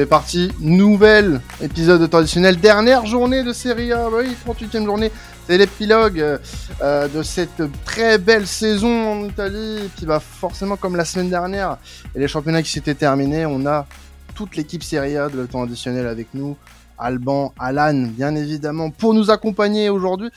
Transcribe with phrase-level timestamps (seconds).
[0.00, 5.12] C'est parti, nouvel épisode traditionnel, dernière journée de Serie A, oui, 38e journée,
[5.46, 6.38] c'est l'épilogue
[6.80, 11.76] euh, de cette très belle saison en Italie, qui va forcément comme la semaine dernière,
[12.14, 13.86] et les championnats qui s'étaient terminés, on a
[14.34, 16.56] toute l'équipe Serie A de temps additionnel avec nous,
[16.96, 20.30] Alban, Alan, bien évidemment, pour nous accompagner aujourd'hui.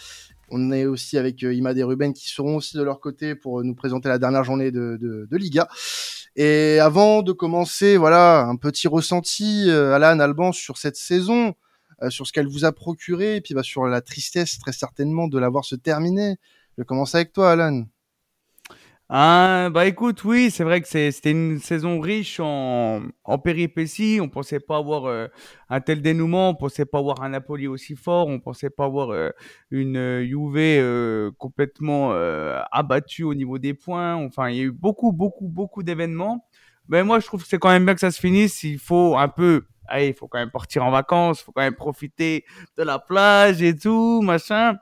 [0.50, 3.64] On est aussi avec euh, Imad et Ruben qui seront aussi de leur côté pour
[3.64, 5.70] nous présenter la dernière journée de, de, de Liga.
[6.36, 11.54] Et avant de commencer, voilà, un petit ressenti, euh, Alan, Alban, sur cette saison,
[12.02, 15.28] euh, sur ce qu'elle vous a procuré, et puis bah, sur la tristesse très certainement
[15.28, 16.38] de l'avoir se terminer.
[16.76, 17.86] Je vais commencer avec toi, Alan.
[19.10, 24.20] Ah, bah écoute, oui, c'est vrai que c'était une saison riche en, en péripéties.
[24.22, 25.28] On pensait pas avoir euh,
[25.70, 29.12] un tel dénouement, on pensait pas avoir un Napoli aussi fort, on pensait pas avoir
[29.12, 29.30] euh,
[29.72, 34.16] une euh, Juve euh, complètement euh, abattue au niveau des points.
[34.16, 36.48] Enfin, il y a eu beaucoup, beaucoup, beaucoup d'événements.
[36.88, 38.64] Mais moi, je trouve que c'est quand même bien que ça se finisse.
[38.64, 41.62] Il faut un peu, allez, il faut quand même partir en vacances, il faut quand
[41.62, 42.46] même profiter
[42.78, 44.76] de la plage et tout, machin.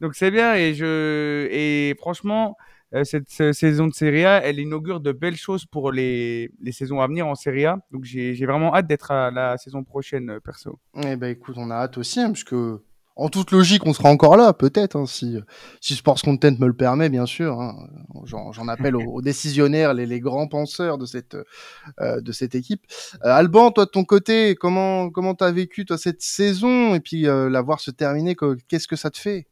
[0.00, 2.56] Donc c'est bien et je et franchement.
[2.94, 7.00] Euh, cette, saison de Serie A, elle inaugure de belles choses pour les, les saisons
[7.00, 7.78] à venir en Serie A.
[7.90, 10.78] Donc j'ai vraiment hâte d'être à la saison prochaine, euh, perso.
[11.02, 12.44] Eh ben écoute, on a hâte aussi, hein, parce
[13.14, 15.38] en toute logique, on sera encore là, peut-être, hein, si,
[15.80, 17.60] si Sports Content me le permet, bien sûr.
[17.60, 17.88] Hein.
[18.24, 21.36] J'en appelle aux, aux, décisionnaires, les, les, grands penseurs de cette,
[22.00, 22.82] euh, de cette équipe.
[23.24, 26.94] Euh, Alban, toi de ton côté, comment comment t'as vécu toi cette saison?
[26.94, 28.34] Et puis euh, la voir se terminer,
[28.68, 29.46] qu'est-ce que ça te fait?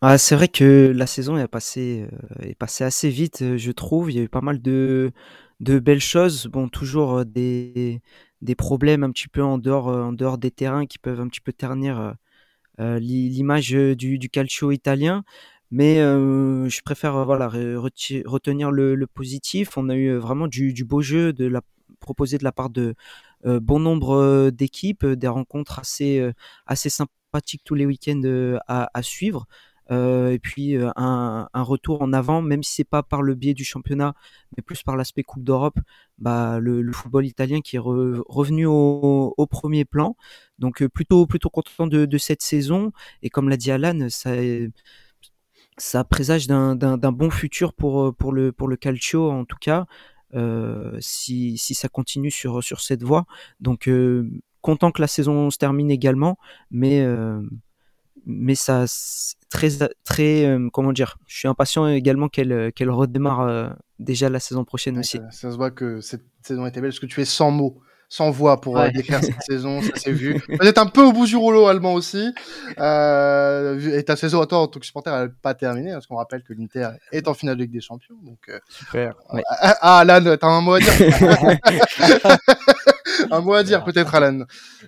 [0.00, 2.08] Ah, c'est vrai que la saison est passée,
[2.40, 4.10] est passée assez vite, je trouve.
[4.10, 5.12] Il y a eu pas mal de,
[5.60, 6.48] de belles choses.
[6.48, 8.02] Bon, toujours des,
[8.40, 11.40] des problèmes un petit peu en dehors, en dehors des terrains qui peuvent un petit
[11.40, 12.16] peu ternir
[12.78, 15.24] l'image du, du calcio italien.
[15.72, 19.78] Mais euh, je préfère retenir le, positif.
[19.78, 21.62] On a eu vraiment du, beau jeu de la,
[21.98, 22.94] proposé de la part de
[23.46, 26.30] euh, bon nombre d'équipes, des rencontres assez,
[26.76, 29.46] sympathiques tous les week-ends à suivre.
[29.92, 33.54] Euh, et puis euh, un, retour en avant, même si c'est pas par le biais
[33.54, 34.14] du championnat,
[34.56, 35.78] mais plus par l'aspect Coupe d'Europe,
[36.18, 40.16] bah, le, football italien qui est re, revenu au, premier plan.
[40.58, 42.92] Donc euh, plutôt plutôt content de, cette saison.
[43.22, 44.32] Et comme l'a dit Alan, ça
[45.78, 49.86] ça présage d'un bon futur pour pour le pour le calcio en tout cas.
[51.00, 53.26] Si, si ça continue sur sur cette voie.
[53.60, 53.90] Donc
[54.62, 56.38] content que la saison se termine également,
[56.70, 57.04] mais
[58.26, 58.86] mais ça
[59.52, 59.68] très
[60.04, 63.68] très euh, comment dire je suis impatient également qu'elle qu'elle redémarre euh,
[63.98, 65.18] déjà la saison prochaine aussi.
[65.18, 67.78] ça, ça, se voit que cette saison était belle parce que tu es sans mots
[68.12, 68.88] sans voix pour ouais.
[68.88, 70.38] euh, décrire cette saison, ça s'est vu.
[70.58, 72.30] Peut-être un peu au bout du rouleau allemand aussi.
[72.78, 76.16] Euh, et ta saison, toi, en tant que supporter, elle n'a pas terminé, parce qu'on
[76.16, 78.16] rappelle que l'Inter est en finale de Ligue des Champions.
[78.22, 79.14] Donc, euh, Super.
[79.32, 79.42] Ouais.
[79.48, 80.92] Ah, ah, Alan, t'as un mot à dire?
[83.30, 84.44] Un mot à dire, peut-être, Alan.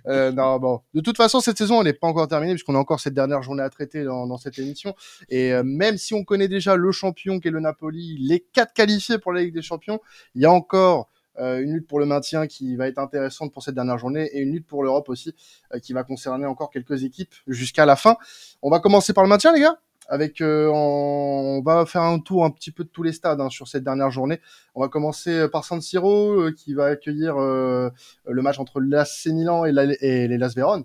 [0.07, 0.81] Euh, non, bon.
[0.93, 3.43] De toute façon, cette saison, elle n'est pas encore terminée, puisqu'on a encore cette dernière
[3.43, 4.95] journée à traiter dans, dans cette émission.
[5.29, 8.75] Et euh, même si on connaît déjà le champion qui est le Napoli, les quatre
[8.75, 10.01] qualifiés pour la Ligue des Champions,
[10.35, 13.63] il y a encore euh, une lutte pour le maintien qui va être intéressante pour
[13.63, 15.35] cette dernière journée et une lutte pour l'Europe aussi
[15.75, 18.17] euh, qui va concerner encore quelques équipes jusqu'à la fin.
[18.63, 19.79] On va commencer par le maintien les gars
[20.09, 23.51] avec euh, on va faire un tour un petit peu de tous les stades hein,
[23.51, 24.41] sur cette dernière journée.
[24.75, 27.91] On va commencer par San Siro euh, qui va accueillir euh,
[28.29, 30.85] le match entre l'AC Milan et, la, et les Las Véron.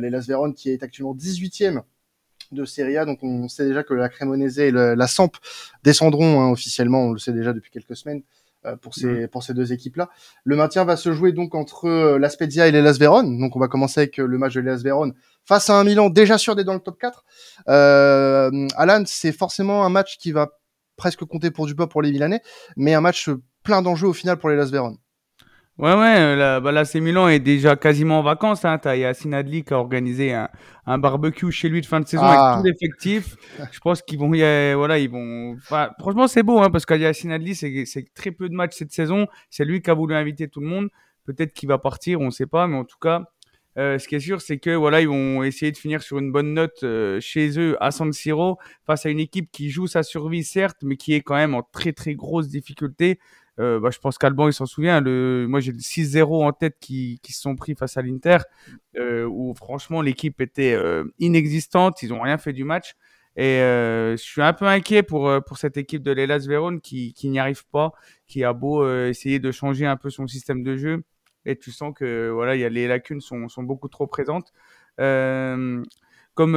[0.00, 1.82] les Las Véron qui est actuellement 18e
[2.52, 3.04] de Serie A.
[3.04, 5.30] Donc on sait déjà que la Cremonese et la Samp
[5.82, 8.22] descendront hein, officiellement, on le sait déjà depuis quelques semaines.
[8.66, 10.10] Euh, pour ces pour ces deux équipes là.
[10.44, 13.22] Le maintien va se jouer donc entre euh, la Spezia et les Las Véron.
[13.22, 15.14] Donc on va commencer avec euh, le match de Las Véron
[15.46, 17.24] face à un Milan déjà sûr d'être dans le top 4.
[17.70, 20.50] Euh, Alan, c'est forcément un match qui va
[20.96, 22.42] presque compter pour du pas pour les Milanais,
[22.76, 23.30] mais un match
[23.62, 24.98] plein d'enjeux au final pour les Las Véron.
[25.80, 28.66] Ouais, ouais, là, bah là, c'est Milan est déjà quasiment en vacances.
[28.66, 28.76] Hein.
[28.76, 30.50] T'as Yacine Adli qui a organisé un,
[30.84, 32.52] un, barbecue chez lui de fin de saison ah.
[32.52, 33.36] avec tout l'effectif.
[33.72, 35.54] Je pense qu'ils vont, y aller, voilà, ils vont.
[35.54, 39.26] Enfin, franchement, c'est beau, hein, parce qu'Yacine Adli, c'est très peu de matchs cette saison.
[39.48, 40.90] C'est lui qui a voulu inviter tout le monde.
[41.24, 43.22] Peut-être qu'il va partir, on ne sait pas, mais en tout cas,
[43.78, 46.30] euh, ce qui est sûr, c'est que voilà, ils vont essayer de finir sur une
[46.30, 50.02] bonne note euh, chez eux à San Siro face à une équipe qui joue sa
[50.02, 53.18] survie certes, mais qui est quand même en très très grosse difficulté.
[53.60, 55.00] Euh, bah, je pense qu'Alban il s'en souvient.
[55.00, 58.38] Moi j'ai le 6-0 en tête qui, se sont pris face à l'Inter,
[58.96, 62.94] euh, où franchement l'équipe était euh, inexistante, ils ont rien fait du match.
[63.36, 67.38] Et je suis un peu inquiet pour pour cette équipe de l'Elas Vérone qui n'y
[67.38, 67.92] arrive pas,
[68.26, 71.04] qui a beau essayer de changer un peu son système de jeu.
[71.46, 74.52] Et tu sens que voilà, il y a les lacunes sont sont beaucoup trop présentes.
[76.34, 76.56] comme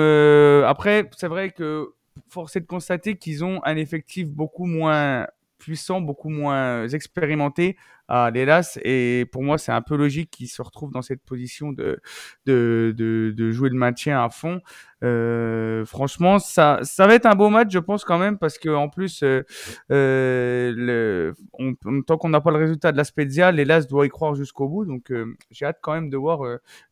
[0.65, 1.93] après, c'est vrai que
[2.29, 5.27] force est de constater qu'ils ont un effectif beaucoup moins
[5.63, 7.77] puissants, beaucoup moins expérimentés
[8.07, 8.77] à l'Elas.
[8.83, 12.01] Et pour moi, c'est un peu logique qu'ils se retrouvent dans cette position de,
[12.45, 14.61] de, de, de jouer le maintien à fond.
[15.03, 18.69] Euh, franchement, ça, ça va être un beau match, je pense quand même, parce que
[18.69, 19.43] en plus, euh,
[19.91, 24.09] euh, le, on, tant qu'on n'a pas le résultat de la Spezia, l'Elas doit y
[24.09, 24.85] croire jusqu'au bout.
[24.85, 25.11] Donc,
[25.51, 26.41] j'ai hâte quand même de voir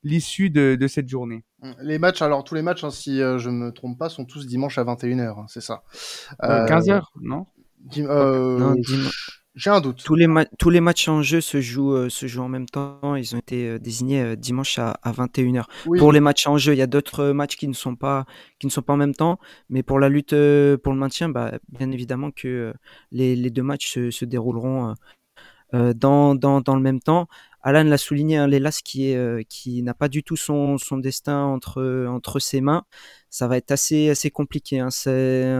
[0.03, 1.43] l'issue de, de cette journée.
[1.81, 4.77] Les matchs, alors tous les matchs, hein, si je me trompe pas, sont tous dimanche
[4.77, 5.83] à 21h, hein, c'est ça.
[6.41, 7.45] 15h, non,
[7.97, 8.75] non
[9.53, 10.01] j'ai un doute.
[10.03, 13.15] Tous les, tous les matchs en jeu se jouent, euh, se jouent en même temps.
[13.15, 15.65] Ils ont été euh, désignés euh, dimanche à, à 21h.
[15.97, 18.25] Pour les matchs en jeu, il y a d'autres matchs qui ne sont pas
[18.59, 19.39] qui ne sont pas en même temps.
[19.69, 22.73] Mais pour la lutte pour le maintien, bah, bien évidemment que
[23.11, 24.95] les, les deux matchs se, se dérouleront
[25.73, 27.27] dans, dans, dans le même temps.
[27.61, 31.43] Alan l'a souligné, hein, l'Elas qui est qui n'a pas du tout son, son destin
[31.43, 32.83] entre entre ses mains.
[33.29, 34.79] Ça va être assez assez compliqué.
[34.79, 34.91] Hein.
[34.91, 35.59] C'est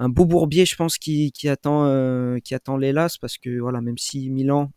[0.00, 3.82] un beau bourbier, je pense, qui, qui attend, euh, qui attend l'Elas parce que voilà,
[3.82, 4.72] même si Milan,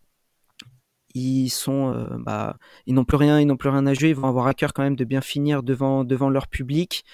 [1.15, 4.15] ils sont, euh, bah, ils n'ont plus rien, ils n'ont plus rien à jouer, ils
[4.15, 7.05] vont avoir à cœur quand même de bien finir devant, devant leur public.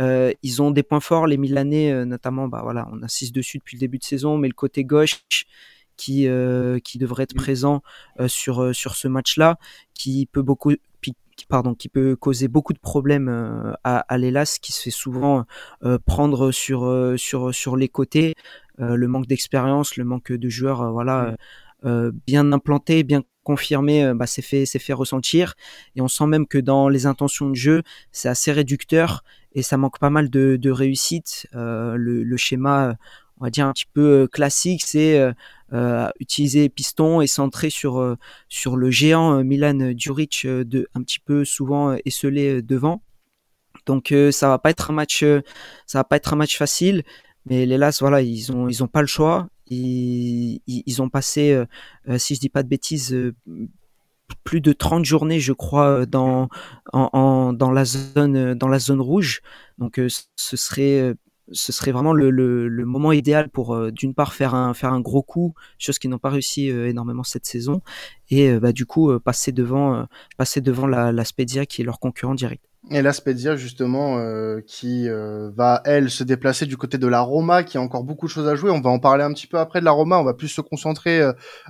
[0.00, 3.76] Euh, ils ont des points forts, les Milanais, notamment, bah voilà, on insiste dessus depuis
[3.76, 5.22] le début de saison, mais le côté gauche
[5.96, 6.26] qui,
[6.82, 7.82] qui devrait être présent
[8.26, 9.56] sur, sur ce match-là,
[9.94, 10.72] qui peut beaucoup,
[11.36, 14.90] qui, pardon, qui peut causer beaucoup de problèmes euh, à, à l'Elas, qui se fait
[14.90, 15.44] souvent
[15.84, 18.34] euh, prendre sur, euh, sur, sur les côtés,
[18.78, 21.36] le manque d'expérience, le manque de joueurs, voilà,
[22.26, 25.54] bien implantés, bien confirmés, bah, c'est fait, fait ressentir.
[25.94, 29.76] Et on sent même que dans les intentions de jeu, c'est assez réducteur et ça
[29.76, 31.46] manque pas mal de, de réussite.
[31.52, 32.96] le, le, schéma
[33.42, 35.18] on va dire un petit peu classique, c'est
[35.72, 38.16] euh, utiliser piston et centrer sur euh,
[38.48, 43.02] sur le géant euh, Milan Djuric de un petit peu souvent esselé devant.
[43.86, 45.24] Donc ça va pas être un match
[45.86, 47.02] ça va pas être un match facile,
[47.46, 49.48] mais les Las voilà, ils ont ils ont pas le choix.
[49.68, 51.58] Ils, ils, ont passé
[52.18, 53.16] si je dis pas de bêtises
[54.44, 56.48] plus de 30 journées, je crois, dans,
[56.92, 59.40] en, en, dans la zone, dans la zone rouge.
[59.78, 59.98] Donc,
[60.36, 61.14] ce serait
[61.52, 65.22] ce serait vraiment le, moment idéal pour euh, d'une part faire un faire un gros
[65.22, 67.82] coup, chose qu'ils n'ont pas réussi euh, énormément cette saison,
[68.30, 70.06] et euh, bah, du coup passer devant
[70.36, 72.64] passer devant la, la Spedia qui est leur concurrent direct.
[72.90, 77.20] Et la Spezia justement euh, qui euh, va elle se déplacer du côté de la
[77.20, 78.72] Roma qui a encore beaucoup de choses à jouer.
[78.72, 80.18] On va en parler un petit peu après de la Roma.
[80.18, 81.22] On va plus se concentrer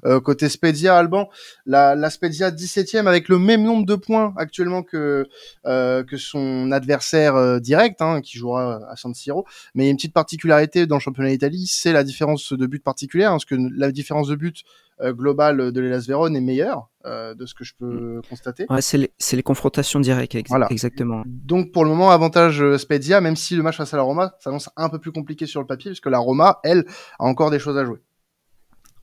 [0.07, 1.29] euh, côté Spezia Alban.
[1.67, 5.29] La, la Spezia 17e avec le même nombre de points actuellement que
[5.65, 9.45] que son adversaire direct hein, qui jouera à San Siro.
[9.75, 12.67] Mais il y a une petite particularité dans le championnat d'Italie, c'est la différence de
[12.67, 14.65] but particulière hein, parce que la différence de but
[15.03, 18.23] euh, global de l'Elas Vérone est meilleur euh, de ce que je peux mm.
[18.29, 18.67] constater.
[18.71, 20.69] Ouais, c'est les, les, confrontations directes, voilà.
[20.71, 21.23] exactement.
[21.27, 24.35] Donc pour le moment, avantage euh, Spezia, même si le match face à la Roma
[24.39, 26.85] s'annonce un peu plus compliqué sur le papier, puisque la Roma, elle,
[27.19, 27.99] a encore des choses à jouer.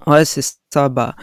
[0.07, 0.41] Ouais, c'est
[0.71, 0.87] ça.
[0.87, 1.15] Bah,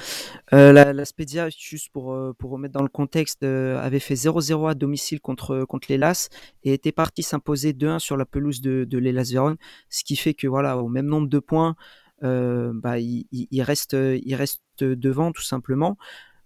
[0.52, 4.68] euh, la, la Spezia, juste pour pour remettre dans le contexte, euh, avait fait 0-0
[4.68, 6.28] à domicile contre contre l'Elas
[6.62, 9.56] et était parti s'imposer 2-1 sur la pelouse de, de l'Elas Vérone,
[9.88, 14.34] ce qui fait que voilà, au même nombre de points, euh, bah, il, reste, il
[14.34, 15.96] reste devant tout simplement.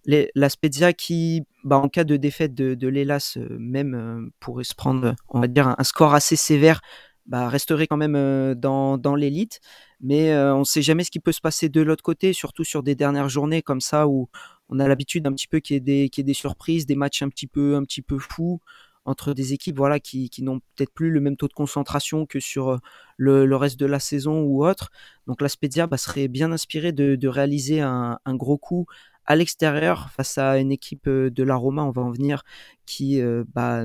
[0.06, 4.74] La Spezia qui, bah, en cas de défaite de, l'Elas, euh, même euh, pourrait se
[4.74, 6.80] prendre, on va dire, un, score assez sévère,
[7.26, 9.60] bah, resterait quand même euh, dans, dans l'élite.
[10.00, 12.64] Mais euh, on ne sait jamais ce qui peut se passer de l'autre côté, surtout
[12.64, 14.28] sur des dernières journées comme ça où
[14.70, 16.96] on a l'habitude un petit peu qu'il y ait des, y ait des surprises, des
[16.96, 18.60] matchs un petit peu, un petit peu fous
[19.04, 22.40] entre des équipes voilà qui, qui n'ont peut-être plus le même taux de concentration que
[22.40, 22.78] sur
[23.16, 24.90] le, le, reste de la saison ou autre.
[25.26, 28.86] Donc la Spezia bah, serait bien inspiré de, réaliser un, gros coup
[29.26, 32.42] à l'extérieur face à une équipe de la Roma, on va en venir,
[32.86, 33.84] qui euh, bah,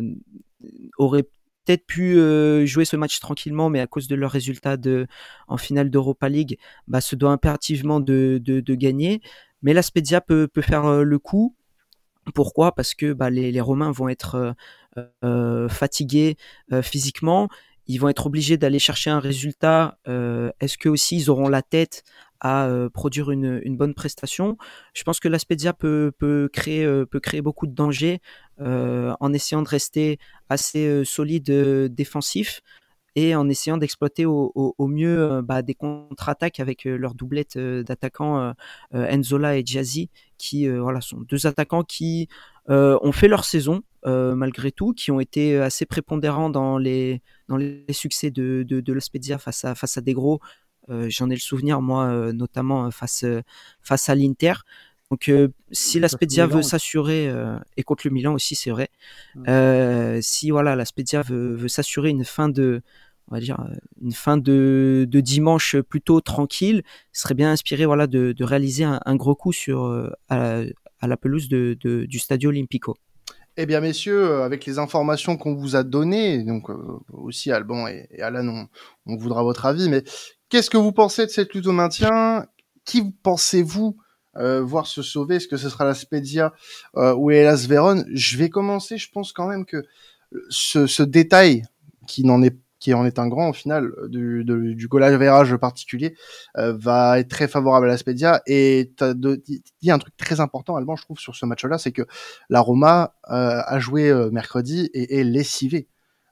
[0.98, 1.24] aurait
[1.66, 4.78] peut-être pu euh, jouer ce match tranquillement, mais à cause de leur résultat
[5.48, 6.58] en finale d'Europa League,
[6.88, 8.42] bah, se doit impérativement de,
[8.76, 9.22] gagner.
[9.62, 11.56] Mais la Spezia peut, faire le coup.
[12.34, 12.74] Pourquoi?
[12.74, 14.52] Parce que les, Romains vont être euh,
[15.70, 16.38] fatigués
[16.72, 17.50] euh, physiquement,
[17.88, 19.98] ils vont être obligés d'aller chercher un résultat.
[20.08, 22.04] Euh, est-ce que aussi ils auront la tête
[22.40, 24.58] à produire une, bonne prestation?
[24.94, 26.12] Je pense que l'Aspedia peut,
[26.52, 28.22] créer beaucoup de dangers
[28.60, 31.50] en essayant de rester assez solide
[31.94, 32.62] défensif
[33.16, 38.54] et en essayant d'exploiter au, mieux bah, des contre-attaques avec leur doublette d'attaquants
[38.94, 40.68] Enzola et Jazzy, qui
[41.02, 42.28] sont deux attaquants qui
[42.68, 47.58] ont fait leur saison euh, malgré tout, qui ont été assez prépondérants dans les, dans
[47.58, 49.00] les succès de, de, de
[49.40, 50.40] face à, face à des gros.
[50.90, 53.26] Euh, J'en ai le souvenir, moi, euh, notamment face,
[53.82, 54.54] face à l'Inter.
[55.12, 55.32] Donc,
[55.72, 57.32] si l'Aspedia veut s'assurer,
[57.78, 58.90] et contre le Milan aussi, c'est vrai,
[60.22, 62.82] si voilà, l'Aspedia veut, veut s'assurer une fin de,
[63.30, 63.64] on va dire,
[64.02, 66.84] une fin de, de dimanche plutôt tranquille,
[67.14, 69.86] serait bien inspiré voilà, de, de réaliser un, un, gros coup sur,
[70.28, 70.66] à, la,
[71.00, 72.98] à la pelouse de, du Stadio Olimpico.
[73.58, 76.68] Eh bien, messieurs, avec les informations qu'on vous a données, donc
[77.14, 78.68] aussi Alban et, et Alan,
[79.06, 80.04] on, voudra votre avis, mais
[80.50, 82.48] qu'est-ce que vous pensez de cette lutte au maintien
[82.84, 83.98] Qui pensez-vous
[84.36, 85.36] euh, voir se sauver?
[85.36, 86.54] Est-ce que ce sera la Spezia
[86.98, 89.84] euh, ou Elas Véron Je vais commencer, je pense quand même que
[90.50, 91.64] ce, ce détail
[92.08, 96.16] qui n'en est qui en est un grand au final du, du, du goal particulier
[96.56, 98.44] euh, va être très favorable à la Spezia.
[98.46, 101.92] Et tu dis un truc très important Alban je trouve sur ce match là c'est
[101.92, 102.04] que
[102.52, 105.88] la Roma euh, a joué euh, mercredi et est lessivée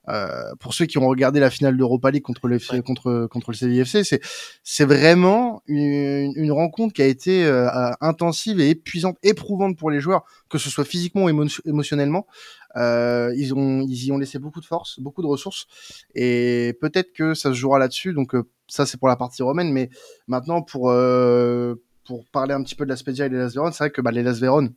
[0.08, 3.56] euh, pour ceux qui ont regardé la finale d'Europa League contre le contre contre le
[3.56, 4.20] CVFC, c'est
[4.62, 7.68] c'est vraiment une, une, rencontre qui a été euh,
[8.00, 12.26] intensive et épuisante, éprouvante pour les joueurs, que ce soit physiquement ou émotionnellement.
[12.76, 15.66] Euh, ils ont ils y ont laissé beaucoup de force, beaucoup de ressources,
[16.14, 18.12] et peut-être que ça se jouera là-dessus.
[18.12, 19.88] Donc euh, ça c'est pour la partie romaine, mais
[20.28, 20.92] maintenant pour
[22.04, 24.02] pour parler un petit peu de la Spezia et des Las Véron, c'est vrai que
[24.02, 24.70] bah, les Las Véron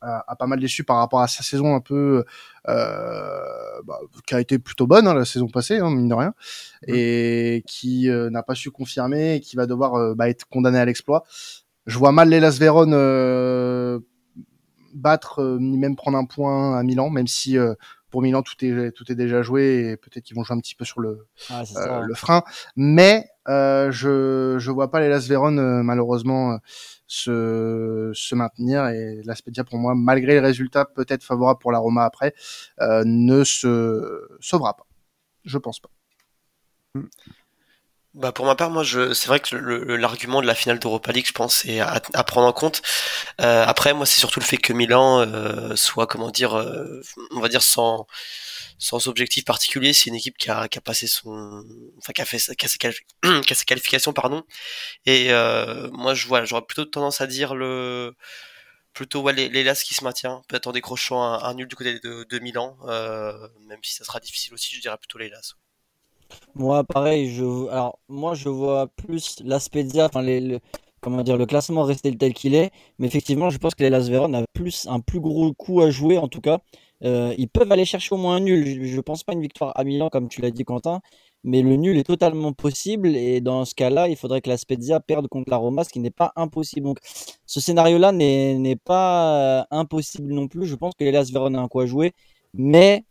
[0.00, 2.24] a, pas mal déçu par rapport à sa saison un peu
[2.68, 6.34] euh, bah, qui a été plutôt bonne hein, la saison passée hein, mine de rien
[6.86, 6.94] mmh.
[6.94, 10.78] et qui euh, n'a pas su confirmer et qui va devoir euh, bah, être condamné
[10.78, 11.24] à l'exploit.
[11.86, 14.00] Je vois mal les Las Véron euh,
[14.94, 17.56] battre ni même prendre un point à Milan même si
[18.10, 20.74] pour Milan tout est tout est déjà joué et peut-être qu'ils vont jouer un petit
[20.74, 22.42] peu sur le ah, ça, le frein.
[22.74, 26.58] Mais je je vois pas les Las Véron malheureusement
[27.06, 28.86] se, se maintenir.
[28.88, 32.34] Et l'Aspedia pour moi malgré les résultats peut-être favorables pour la Roma après
[32.80, 34.86] euh, ne se sauvera pas.
[35.44, 35.90] Je pense pas
[38.16, 41.26] bah pour ma part, moi, je, c'est vrai que l'argument de la finale d'Europa League,
[41.26, 42.82] je pense, est à, prendre en compte.
[43.40, 46.54] Euh, après, moi, c'est surtout le fait que Milan euh, soit, comment dire,
[47.32, 48.06] on va dire sans
[48.78, 49.92] sans objectif particulier.
[49.92, 51.64] C'est une équipe qui a, qui a passé son,
[51.98, 54.44] enfin qui a fait, qui qui a ses qualifications, pardon.
[55.06, 58.14] Et euh, moi, je vois, j'aurais plutôt tendance à dire le,
[58.92, 61.76] plutôt ouais, les, les Las qui se maintient, peut-être en décrochant un, un, nul du
[61.76, 63.32] côté de, de Milan, euh,
[63.68, 65.56] même si ça sera difficile aussi, je dirais plutôt les Las.
[66.54, 70.60] Moi, pareil, je, alors moi, je vois plus l'Aspedia, enfin les,
[71.00, 74.08] comment dire, le classement rester tel qu'il est, mais effectivement, je pense que les Las
[74.08, 76.60] Véron a plus un plus gros coup à jouer en tout cas
[77.04, 78.86] euh, ils peuvent aller chercher au moins un nul.
[78.86, 81.00] Je ne pense pas une victoire à Milan, comme tu l'as dit, Quentin,
[81.44, 83.16] mais le nul est totalement possible.
[83.16, 86.00] Et dans ce cas-là, il faudrait que la Spezia perde contre la Roma, ce qui
[86.00, 86.86] n'est pas impossible.
[86.86, 86.98] Donc,
[87.46, 90.66] ce scénario-là n'est pas euh, impossible non plus.
[90.66, 92.12] Je pense que l'Elas Verona a un quoi jouer,
[92.54, 93.04] mais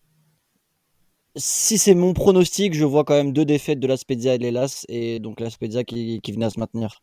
[1.35, 4.43] si c'est mon pronostic, je vois quand même deux défaites de la Spezia et de
[4.43, 7.01] l'Elas, et donc la Spezia qui, qui venait à se maintenir.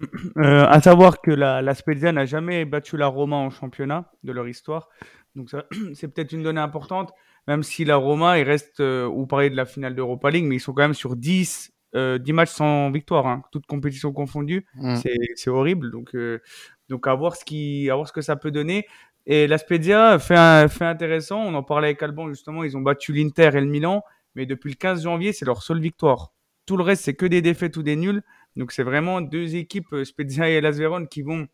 [0.36, 4.30] Euh, à savoir que la, la Spezia n'a jamais battu la Roma en championnat de
[4.30, 4.88] leur histoire.
[5.34, 5.50] Donc
[5.94, 7.12] c'est peut-être une donnée importante,
[7.48, 10.56] même si la Roma, il reste, euh, vous parlez de la finale d'Europa League, mais
[10.56, 14.66] ils sont quand même sur 10, euh, 10 matchs sans victoire, hein, toutes compétitions confondues.
[14.74, 14.96] Mmh.
[15.34, 15.90] C'est horrible.
[15.90, 16.40] Donc, euh,
[16.88, 18.86] donc à, voir ce qui, à voir ce que ça peut donner.
[19.30, 21.40] Et l'Aspedia fait, un, fait intéressant.
[21.40, 22.64] On en parlait avec Alban justement.
[22.64, 24.02] Ils ont battu l'Inter et le Milan,
[24.34, 26.32] mais depuis le 15 janvier, c'est leur seule victoire.
[26.64, 28.22] Tout le reste, c'est que des défaites ou des nuls.
[28.56, 30.80] Donc c'est vraiment deux équipes, euh, Spezia et Las
[31.10, 31.46] qui vont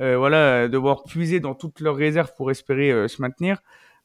[0.00, 3.62] euh, voilà, devoir puiser dans toutes leurs réserves pour espérer euh, se maintenir.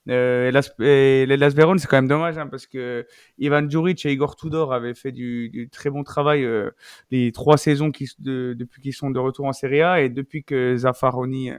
[0.10, 3.06] Euh, Las Véron, c'est quand même dommage hein, parce que
[3.38, 6.72] Ivan Djuric et Igor Tudor avaient fait du, du très bon travail euh,
[7.12, 10.44] les trois saisons qui, de, depuis qu'ils sont de retour en Serie A et depuis
[10.44, 11.51] que Zaffaroni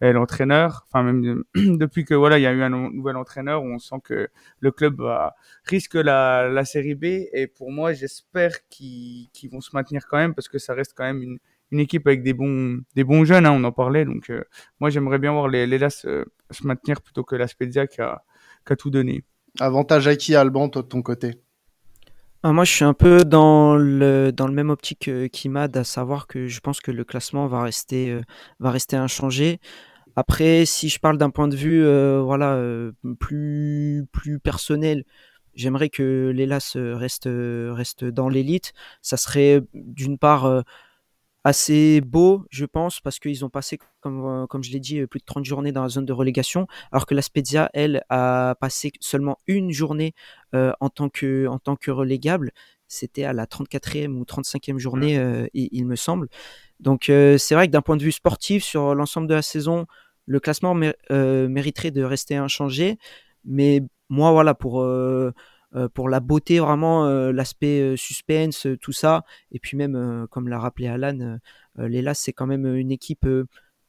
[0.00, 3.78] est l'entraîneur, enfin même depuis que voilà il y a eu un nouvel entraîneur, on
[3.78, 4.28] sent que
[4.60, 7.04] le club va, risque la, la Série B.
[7.04, 10.94] Et pour moi j'espère qu'ils qu'ils vont se maintenir quand même parce que ça reste
[10.96, 11.38] quand même une,
[11.70, 14.04] une équipe avec des bons, des bons jeunes, hein, on en parlait.
[14.04, 14.42] Donc, euh,
[14.80, 18.00] moi, j'aimerais bien voir les, les Las euh, se maintenir plutôt que la Spezia qui
[18.00, 18.22] a,
[18.66, 19.24] qui a, tout donné.
[19.58, 21.40] Avantage à qui, Alban, toi, de ton côté?
[22.42, 26.26] Ah, Moi, je suis un peu dans le, dans le même optique qu'Imad, à savoir
[26.26, 28.22] que je pense que le classement va rester, euh,
[28.60, 29.60] va rester inchangé.
[30.16, 35.04] Après, si je parle d'un point de vue euh, voilà, euh, plus, plus personnel,
[35.54, 38.72] j'aimerais que l'Elas reste, reste dans l'élite.
[39.02, 40.64] Ça serait d'une part
[41.44, 45.20] assez beau, je pense, parce qu'ils ont passé, comme, euh, comme je l'ai dit, plus
[45.20, 48.92] de 30 journées dans la zone de relégation, alors que la Spezia, elle, a passé
[49.00, 50.14] seulement une journée
[50.54, 52.52] euh, en, tant que, en tant que relégable.
[52.88, 56.28] C'était à la 34e ou 35e journée, euh, il, il, me semble.
[56.80, 59.86] Donc euh, c'est vrai que d'un point de vue sportif, sur l'ensemble de la saison,
[60.26, 60.78] le classement
[61.10, 62.98] euh, mériterait de rester inchangé.
[63.44, 65.32] Mais moi, voilà, pour euh,
[65.94, 69.24] pour la beauté vraiment euh, l'aspect euh, suspense tout ça.
[69.52, 71.38] Et puis même comme l'a rappelé Alan
[71.76, 73.26] Léla c'est quand même une équipe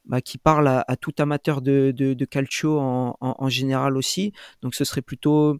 [0.04, 4.32] bah, qui parle à, tout amateur de, calcio en, général aussi.
[4.62, 5.58] Donc ce serait plutôt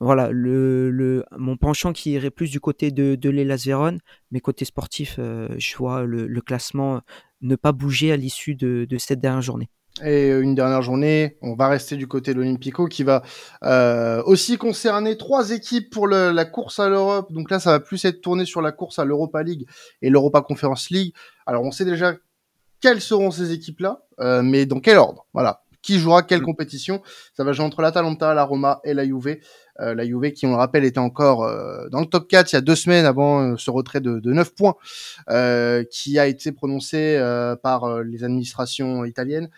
[0.00, 4.00] voilà, mon penchant qui irait plus du côté de, de l'Elas Vérone,
[4.32, 7.02] mais côté sportif, je vois le, classement
[7.40, 9.70] ne pas bouger à l'issue de cette dernière journée.
[10.02, 13.22] Et une dernière journée, on va rester du côté de l'Olympico qui va
[13.62, 17.30] euh, aussi concerner trois équipes pour le, la course à l'Europe.
[17.30, 19.66] Donc là, ça va plus être tourné sur la course à l'Europa League
[20.00, 21.12] et l'Europa Conference League.
[21.44, 22.14] Alors on sait déjà
[22.80, 25.26] quelles seront ces équipes-là, euh, mais dans quel ordre?
[25.34, 25.62] Voilà.
[25.82, 26.46] Qui jouera quelle mm.
[26.46, 27.02] compétition?
[27.36, 29.38] Ça va jouer entre l'Atalanta, la Roma et la Juve.
[29.80, 32.56] Euh, la Juve qui, on le rappelle, était encore euh, dans le top 4 il
[32.56, 34.74] y a deux semaines avant euh, ce retrait de, de 9 points
[35.90, 37.18] qui a été prononcé
[37.62, 39.48] par les administrations italiennes.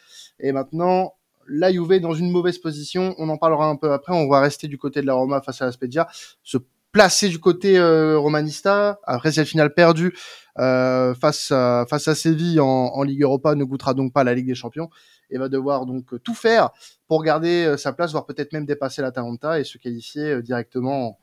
[0.40, 1.14] Et maintenant,
[1.48, 3.14] la Juve dans une mauvaise position.
[3.18, 4.12] On en parlera un peu après.
[4.14, 6.08] On va rester du côté de la Roma face à la Spezia,
[6.42, 6.58] se
[6.92, 10.14] placer du côté romanista après cette finale perdue
[10.56, 14.46] face à face à Séville en, en Ligue Europa ne goûtera donc pas la Ligue
[14.46, 14.90] des Champions
[15.30, 16.70] et va devoir donc tout faire
[17.08, 21.18] pour garder euh, sa place, voire peut-être même dépasser l'Atalanta et se qualifier euh, directement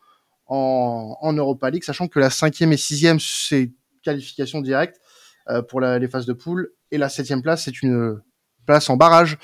[0.48, 3.72] en, Europa League, sachant que la cinquième et sixième, c'est
[4.04, 5.00] qualification directe
[5.50, 8.20] euh, pour la, les phases de poule, et la septième place, c'est une
[8.66, 9.38] place en barrage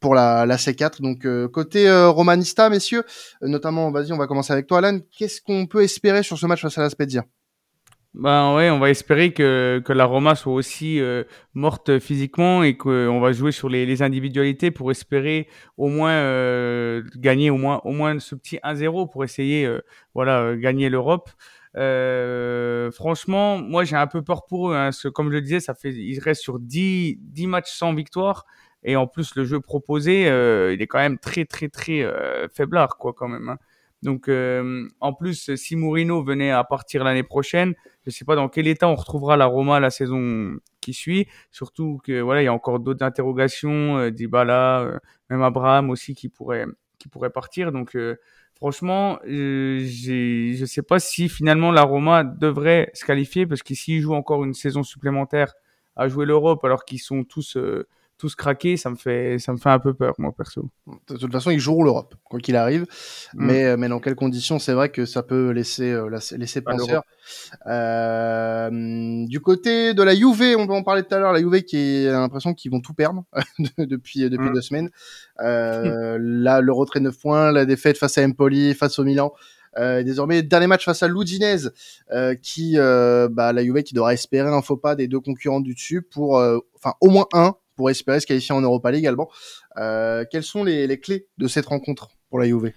[0.00, 1.00] pour la, la C4.
[1.00, 3.04] Donc côté romanista, messieurs,
[3.40, 4.98] notamment, vas-y, on va commencer avec toi, Alan.
[5.16, 7.24] Qu'est-ce qu'on peut espérer sur ce match face à la Spezia?
[8.14, 11.24] Ben ouais, on va espérer que, que la Roma soit aussi euh,
[11.54, 15.46] morte physiquement et qu'on va jouer sur les, les, individualités pour espérer
[15.76, 19.80] au moins euh, gagner au moins au moins ce petit 1-0 pour essayer euh,
[20.14, 21.30] voilà gagner l'Europe.
[22.92, 24.74] franchement, moi j'ai un peu peur pour eux.
[24.74, 28.46] Hein, comme je le disais, ça fait ils restent sur 10, 10 matchs sans victoire
[28.82, 32.04] et en plus le jeu proposé, il est quand même très très très
[32.52, 33.50] faiblard quoi quand même.
[33.50, 33.58] Hein.
[34.02, 37.74] Donc, euh, en plus, si Mourinho venait à partir l'année prochaine,
[38.04, 41.26] je ne sais pas dans quel état on retrouvera la Roma la saison qui suit.
[41.50, 44.98] Surtout que voilà, il y a encore d'autres interrogations, euh, Dybala, euh,
[45.30, 46.66] même Abraham aussi qui pourrait
[46.98, 47.72] qui pourrait partir.
[47.72, 48.16] Donc, euh,
[48.54, 53.74] franchement, euh, je ne sais pas si finalement la Roma devrait se qualifier parce que
[53.74, 55.54] s'ils jouent encore une saison supplémentaire
[55.96, 57.56] à jouer l'Europe alors qu'ils sont tous
[58.18, 60.68] tous craquer, ça me fait ça me fait un peu peur moi perso.
[61.08, 62.82] De toute façon, ils joueront l'Europe quoi qu'il arrive,
[63.34, 63.46] mm.
[63.46, 67.02] mais euh, mais dans quelles conditions, c'est vrai que ça peut laisser euh, laisser penseur.
[67.66, 71.62] Euh, du côté de la Juve, on va en parler tout à l'heure, la Juve
[71.62, 73.24] qui a l'impression qu'ils vont tout perdre
[73.78, 74.54] depuis depuis mm.
[74.54, 74.90] deux semaines.
[75.40, 79.32] Euh, là, le retrait de 9 points, la défaite face à Empoli, face au Milan.
[79.76, 81.72] Euh, désormais, dernier match face à l'Udinese,
[82.10, 85.60] euh, qui, euh, bah, la Juve qui devra espérer un faux pas des deux concurrents
[85.60, 86.36] du dessus pour,
[86.76, 89.30] enfin, au moins un pour espérer se qualifier en Europa League également.
[89.78, 92.72] Euh, quelles sont les, clés de cette rencontre pour la Juve?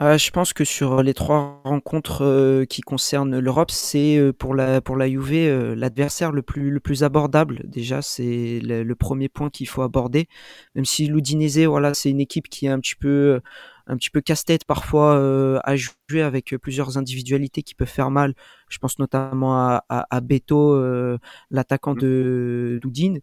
[0.00, 4.80] Euh, je pense que sur les trois rencontres euh, qui concernent l'Europe, c'est pour la
[4.82, 7.62] pour la Juve l'adversaire le plus le plus abordable.
[7.64, 10.28] Déjà, c'est le, le, premier point qu'il faut aborder.
[10.74, 13.40] Même si l'Udinese, voilà, c'est une équipe qui est un petit peu
[13.86, 18.34] un petit peu casse-tête parfois euh, à jouer avec plusieurs individualités qui peuvent faire mal.
[18.68, 21.18] Je pense notamment à, à, à Beto, euh,
[21.50, 22.00] l'attaquant mmh.
[22.00, 23.20] de d'Udine.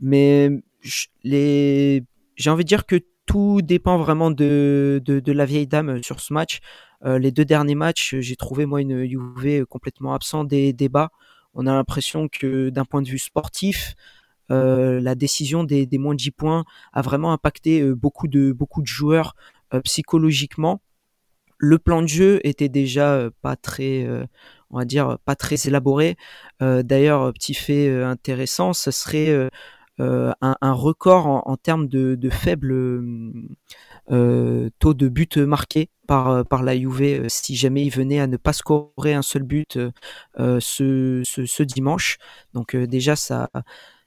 [0.00, 0.50] Mais
[1.22, 2.04] les,
[2.36, 2.96] j'ai envie de dire que
[3.26, 6.60] tout dépend vraiment de, de, de la vieille dame sur ce match.
[7.04, 11.10] Euh, les deux derniers matchs, j'ai trouvé moi une Juve complètement absent des débats.
[11.54, 13.94] On a l'impression que d'un point de vue sportif,
[14.50, 18.82] euh, la décision des, des, moins de 10 points a vraiment impacté beaucoup de beaucoup
[18.82, 20.80] de joueurs euh, psychologiquement,
[21.62, 24.26] le plan de jeu était déjà euh, pas très, euh,
[24.70, 26.16] on va dire, pas très élaboré.
[26.60, 29.50] D'ailleurs, petit fait intéressant, ce serait
[29.98, 32.72] un, record en, termes de, faible
[34.10, 38.36] euh, taux de but marqué par, par la Juve si jamais il venait à ne
[38.36, 39.78] pas scorer un seul but
[40.38, 42.18] euh, ce, dimanche.
[42.54, 43.50] Donc déjà ça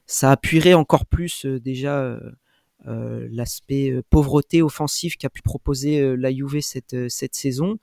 [0.07, 2.19] ça appuierait encore plus déjà euh,
[2.85, 7.77] l'aspect euh, pauvreté offensif qu'a pu proposer euh, la Juve cette, cette saison.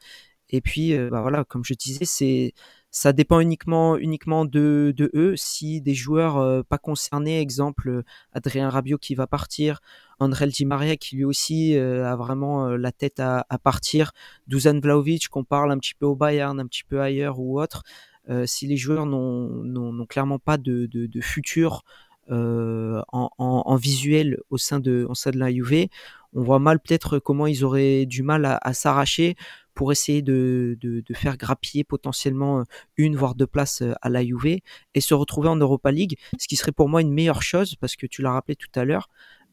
[0.51, 2.53] Et puis, bah voilà, comme je disais, c'est
[2.95, 5.35] ça dépend uniquement uniquement de, de eux.
[5.35, 9.81] Si des joueurs euh, pas concernés, exemple Adrien Rabiot qui va partir,
[10.21, 10.67] André Di
[11.01, 14.13] qui lui aussi euh, a vraiment euh, la tête à, partir,
[14.47, 17.83] Dusan Vlaovic qu'on parle un petit peu au Bayern, un petit peu ailleurs ou autre.
[18.45, 24.59] si les joueurs n'ont clairement pas de, de, futur euh, en, en, en, visuel au
[24.59, 25.89] sein de, au sein de la Juve.
[26.35, 29.37] On voit mal peut-être comment ils auraient du mal à, à s'arracher
[29.75, 32.65] pour essayer de, de, de, faire grappiller potentiellement
[32.97, 34.61] une voire deux places à la Juve
[34.95, 37.97] et se retrouver en Europa League, ce qui serait pour moi une meilleure chose parce
[37.97, 39.09] que tu l'as rappelé tout à l'heure.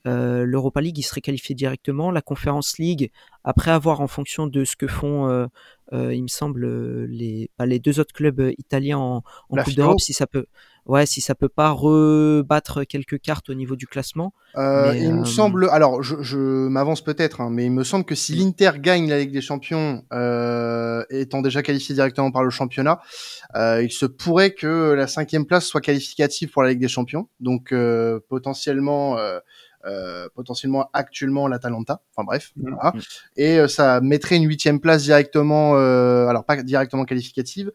[0.08, 2.12] Euh, L'Europa League, il serait qualifié directement.
[2.12, 3.12] La Conference League,
[3.44, 5.48] après avoir en fonction de ce que font, euh,
[5.94, 10.00] euh, il me semble, les, bah, les deux autres clubs italiens en, en Coupe d'Europe,
[10.00, 10.46] si ça peut,
[10.90, 14.34] ouais, si ça peut pas rebattre quelques cartes au niveau du classement.
[14.58, 18.16] Euh, il me semble, alors je, je m'avance peut-être, hein, mais il me semble que
[18.16, 23.00] si l'Inter gagne la Ligue des Champions, euh, étant déjà qualifié directement par le championnat,
[23.56, 27.30] euh, il se pourrait que la cinquième place soit qualificative pour la Ligue des Champions,
[27.40, 27.72] donc
[28.28, 29.40] potentiellement euh,
[30.36, 32.02] potentiellement actuellement l'Atalanta.
[32.12, 32.62] Enfin bref, mm.
[32.62, 32.92] voilà.
[32.96, 33.00] Mm.
[33.38, 37.72] Et euh, ça mettrait une huitième place directement, euh, alors pas directement qualificative,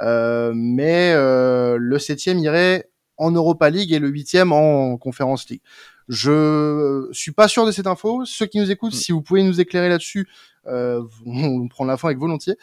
[0.00, 5.62] mais le septième irait en Europa League et le huitième en Conference League.
[6.08, 8.24] Je suis pas sûr de cette info.
[8.24, 8.98] Ceux qui nous écoutent, mm.
[8.98, 10.28] si vous pouvez nous éclairer là-dessus,
[10.66, 12.56] euh, on prend la fin avec volontiers.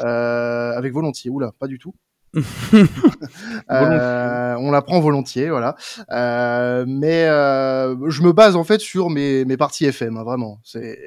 [0.00, 1.30] Euh, avec volontiers.
[1.30, 1.94] Oula, pas du tout.
[3.70, 5.76] Euh, on la prend volontiers, voilà.
[6.10, 10.60] Euh, mais euh, je me base en fait sur mes, mes parties FM, hein, vraiment.
[10.64, 10.98] C'est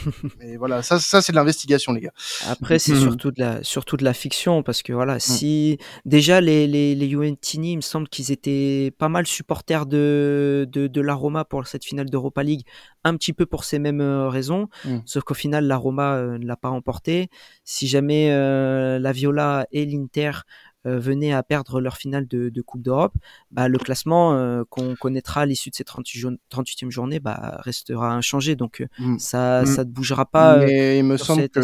[0.38, 2.12] mais voilà, ça, ça c'est de l'investigation, les gars.
[2.48, 3.00] Après, c'est mm.
[3.00, 5.20] surtout de la, surtout de la fiction, parce que voilà, mm.
[5.20, 10.68] si déjà les les, les Juventini, il me semble qu'ils étaient pas mal supporters de
[10.70, 12.62] de, de la Roma pour cette finale d'Europa League,
[13.04, 14.98] un petit peu pour ces mêmes euh, raisons, mm.
[15.06, 17.28] sauf qu'au final, la Roma euh, ne l'a pas emporté.
[17.64, 20.40] Si jamais euh, la Viola et l'Inter euh,
[20.84, 23.14] venaient à perdre leur finale de, de Coupe d'Europe,
[23.50, 28.56] bah, le classement euh, qu'on connaîtra à l'issue de cette 38e journée bah, restera inchangé.
[28.56, 29.18] Donc euh, mm.
[29.18, 29.66] ça, mm.
[29.66, 30.58] ça ne bougera pas.
[30.58, 31.60] Mais il me semble que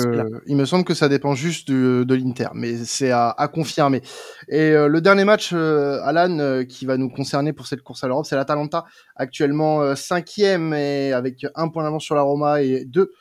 [0.47, 4.03] il me semble que ça dépend juste de, de l'Inter, mais c'est à, à, confirmer.
[4.49, 8.37] Et le dernier match, Alan, qui va nous concerner pour cette course à l'Europe, c'est
[8.37, 8.85] l'Atalanta,
[9.17, 13.13] actuellement cinquième et avec un point d'avance sur la Roma et deux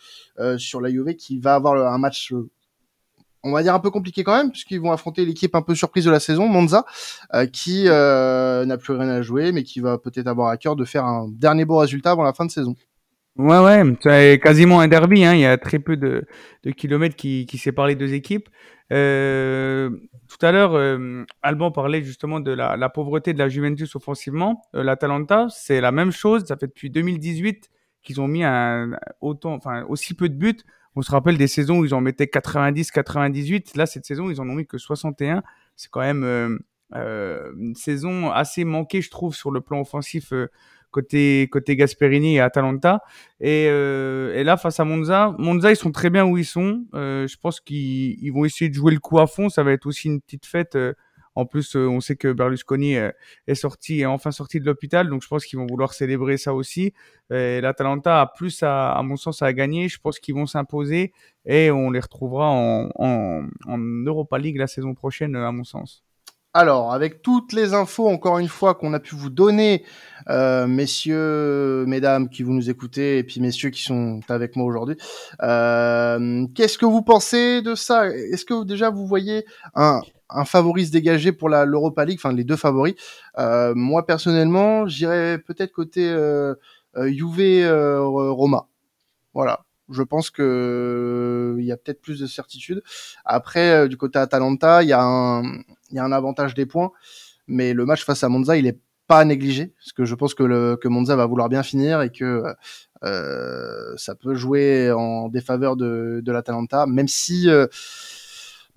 [0.58, 2.34] sur la Juve, qui va avoir un match
[3.48, 6.06] on va dire un peu compliqué quand même, puisqu'ils vont affronter l'équipe un peu surprise
[6.06, 6.86] de la saison, Monza,
[7.34, 10.76] euh, qui euh, n'a plus rien à jouer, mais qui va peut-être avoir à cœur
[10.76, 12.76] de faire un dernier beau résultat avant la fin de saison.
[13.38, 15.24] Ouais, ouais, c'est quasiment un derby.
[15.24, 15.36] Hein.
[15.36, 16.26] Il y a très peu de,
[16.76, 18.50] kilomètres qui, qui séparent les deux équipes.
[18.92, 19.90] Euh,
[20.28, 20.74] tout à l'heure,
[21.44, 24.64] Alban parlait justement de la, pauvreté de la Juventus offensivement.
[24.74, 26.46] L'Atalanta, c'est la même chose.
[26.46, 27.70] Ça fait depuis 2018
[28.02, 30.64] qu'ils ont mis un, autant, enfin, aussi peu de buts
[30.98, 33.78] on se rappelle des saisons où ils en mettaient 90, 98.
[33.78, 35.44] Là, cette saison, ils en ont mis que 61.
[35.76, 36.58] C'est quand même euh,
[36.96, 40.48] euh, une saison assez manquée, je trouve, sur le plan offensif euh,
[40.90, 43.04] côté côté Gasperini et Atalanta.
[43.40, 46.86] Et, et, là, face à Monza, Monza, ils sont très bien où ils sont.
[46.94, 49.50] je pense qu'ils vont essayer de jouer le coup à fond.
[49.50, 50.76] Ça va être aussi une petite fête
[51.38, 53.12] en plus, euh, on sait que Berlusconi euh,
[53.46, 56.56] est sorti, est enfin sorti de l'hôpital, donc je pense qu'ils vont vouloir célébrer ça
[56.56, 56.94] aussi.
[57.30, 59.88] L'Atalanta a plus, à, mon sens, à gagner.
[59.88, 61.14] Je pense qu'ils vont s'imposer
[61.46, 63.48] et on les retrouvera en,
[64.06, 66.04] Europa League la saison prochaine, à mon sens.
[66.54, 69.84] Alors, avec toutes les infos, encore une fois, qu'on a pu vous donner,
[70.30, 74.96] euh, messieurs, mesdames qui vous nous écoutez, et puis messieurs qui sont avec moi aujourd'hui,
[75.40, 78.08] qu'est-ce que vous pensez de ça?
[78.08, 79.46] Est-ce que déjà vous voyez
[79.76, 82.96] un, un favori se dégager pour l'Europa League, enfin les deux favoris.
[83.38, 86.56] Euh, moi personnellement, j'irais peut-être côté euh,
[86.98, 88.68] euh Juve euh, Roma.
[89.34, 89.64] Voilà.
[89.90, 92.84] Je pense que il y a peut-être plus de certitude.
[93.24, 96.92] Après, du côté Atalanta, il y a un avantage des points,
[97.48, 100.34] mais le match face à Monza, il est pas à négliger, parce que je pense
[100.34, 102.44] que, que Monza va vouloir bien finir et que
[103.02, 107.48] ça peut jouer en défaveur de, l'Atalanta, même si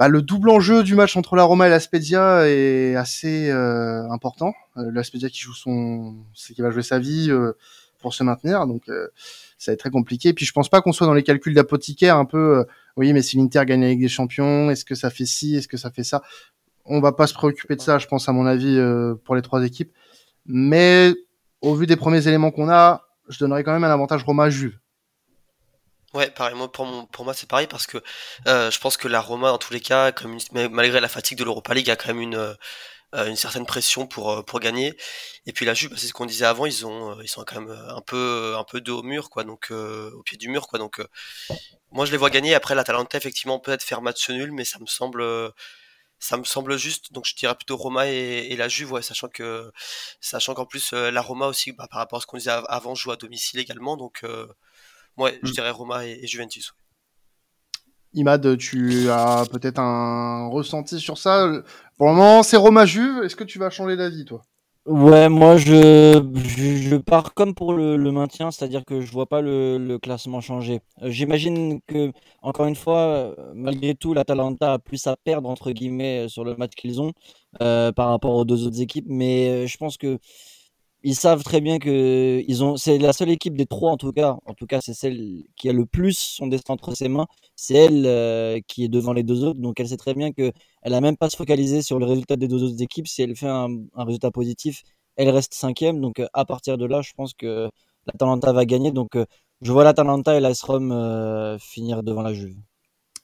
[0.00, 4.08] bah, le double enjeu du match entre la Roma et la Spezia est assez euh,
[4.08, 4.54] important.
[4.78, 7.52] Euh, la Spezia qui joue son, c'est qui va jouer sa vie euh,
[7.98, 8.84] pour se maintenir, donc
[9.58, 10.30] ça va être très compliqué.
[10.30, 12.64] Et puis je pense pas qu'on soit dans les calculs d'apothicaire un peu.
[12.96, 15.68] oui, mais si l'Inter gagne la Ligue des Champions, est-ce que ça fait ci, est-ce
[15.68, 16.22] que ça fait ça?
[16.86, 18.80] On va pas se préoccuper de ça, je pense à mon avis
[19.26, 19.92] pour les trois équipes.
[20.46, 21.12] Mais
[21.60, 24.78] au vu des premiers éléments qu'on a, je donnerais quand même un avantage Roma-Juve.
[26.12, 26.56] Ouais, pareil.
[26.56, 27.98] Moi, pour, pour moi, c'est pareil parce que
[28.48, 31.44] euh, je pense que la Roma, dans tous les cas, comme malgré la fatigue de
[31.44, 32.54] l'Europa League, a quand même une, euh,
[33.28, 34.96] une certaine pression pour, euh, pour gagner.
[35.46, 37.70] Et puis la Juve, c'est ce qu'on disait avant, ils ont ils sont quand même
[37.70, 40.78] un peu un peu de au mur, quoi, donc au pied du mur, quoi.
[40.80, 41.00] Donc
[41.92, 42.54] moi, je les vois gagner.
[42.54, 45.24] Après, la Talenta, effectivement, peut-être faire match nul, mais ça me semble
[46.18, 47.12] ça me semble juste.
[47.12, 49.72] Donc je dirais plutôt Roma et, et la Juve, ouais, sachant que
[50.20, 53.12] sachant qu'en plus la Roma aussi, bah, par rapport à ce qu'on disait avant, joue
[53.12, 54.24] à domicile également, donc
[55.16, 55.52] Ouais, je mm.
[55.52, 56.72] dirais Roma et, Juventus.
[58.12, 61.48] Imad, tu as peut-être un ressenti sur ça?
[61.96, 63.22] Pour le moment, c'est Roma Juve.
[63.22, 64.42] Est-ce que tu vas changer d'avis, toi?
[64.86, 69.98] Ouais, moi je, je, pars comme pour le, maintien, c'est-à-dire que je vois pas le,
[69.98, 70.80] classement changer.
[71.02, 76.28] Euh, j'imagine que, encore une fois, malgré tout, l'Atalanta a plus à perdre entre guillemets
[76.28, 77.12] sur le match qu'ils ont
[77.60, 80.18] euh, par rapport aux deux autres équipes, mais euh, je pense que
[81.02, 84.12] ils savent très bien que ils ont, c'est la seule équipe des trois en tout
[84.12, 87.26] cas, en tout cas c'est celle qui a le plus son destin entre ses mains,
[87.56, 90.52] c'est elle euh, qui est devant les deux autres, donc elle sait très bien que
[90.82, 93.36] elle a même pas se focaliser sur le résultat des deux autres équipes, si elle
[93.36, 94.82] fait un, résultat positif,
[95.16, 97.70] elle reste cinquième, donc à partir de là, je pense que
[98.06, 99.16] l'Atalanta va gagner, donc
[99.62, 102.56] je vois l'Atalanta et l'AS Rome finir devant la Juve.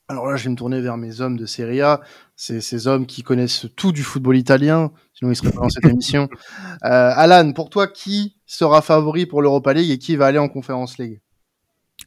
[0.08, 2.00] Alors là, je vais me tourner vers mes hommes de Serie A,
[2.36, 5.84] c'est ces hommes qui connaissent tout du football italien, sinon ils seraient pas dans cette
[5.84, 6.28] émission.
[6.84, 10.48] Euh, Alan, pour toi, qui sera favori pour l'Europa League et qui va aller en
[10.48, 11.20] Conference League?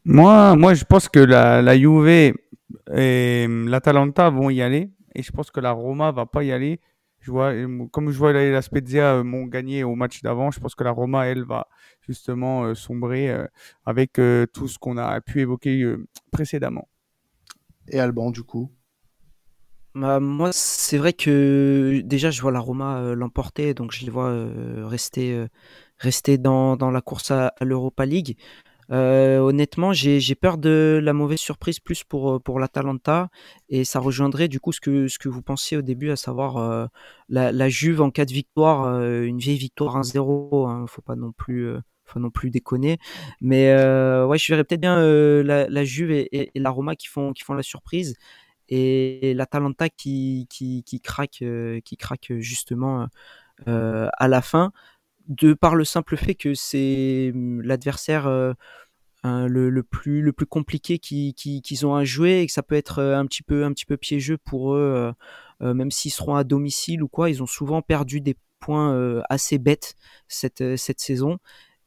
[0.06, 2.08] Moi, moi, je pense que la, la Juve
[2.96, 6.80] et l'Atalanta vont y aller, et je pense que la Roma va pas y aller.
[7.20, 7.52] Je vois,
[7.92, 10.92] comme je vois la Spezia euh, m'ont gagné au match d'avant, je pense que la
[10.92, 11.68] Roma, elle, va
[12.08, 13.36] justement euh, sombrer
[13.86, 14.22] avec
[14.54, 15.96] tout ce qu'on a pu évoquer
[16.32, 16.88] précédemment
[17.92, 18.72] et Alban du coup
[19.96, 24.12] bah, moi, c'est vrai que déjà, je vois la Roma euh, l'emporter, donc je les
[24.12, 25.48] vois euh, rester, euh,
[25.98, 28.38] rester dans, dans, la course à, l'Europa League.
[28.92, 33.30] honnêtement, j'ai peur de la mauvaise surprise plus pour, pour l'Atalanta,
[33.70, 36.90] et ça rejoindrait du coup ce que, ce que vous pensiez au début, à savoir
[37.30, 41.32] la, la, Juve en cas de victoire, une vieille victoire 1-0, hein, faut pas non
[41.32, 41.74] plus
[42.10, 42.98] faut non plus déconner.
[43.42, 47.34] Mais euh, ouais, je verrais peut-être bien euh, la, Juve et, la Roma qui font,
[47.50, 48.16] la surprise
[48.68, 49.36] et
[49.98, 53.08] qui craque, euh, qui craque justement
[53.66, 54.72] à la fin,
[55.28, 58.28] de par le simple fait que c'est hum, l'adversaire
[59.24, 63.44] le, plus, compliqué qu'ils qui, ont à jouer et que ça peut être un petit
[63.44, 65.14] peu, un petit peu piégeux pour eux,
[65.62, 67.30] même s'ils seront à domicile ou quoi.
[67.30, 69.96] Ils ont souvent perdu des points assez bêtes
[70.28, 71.40] cette saison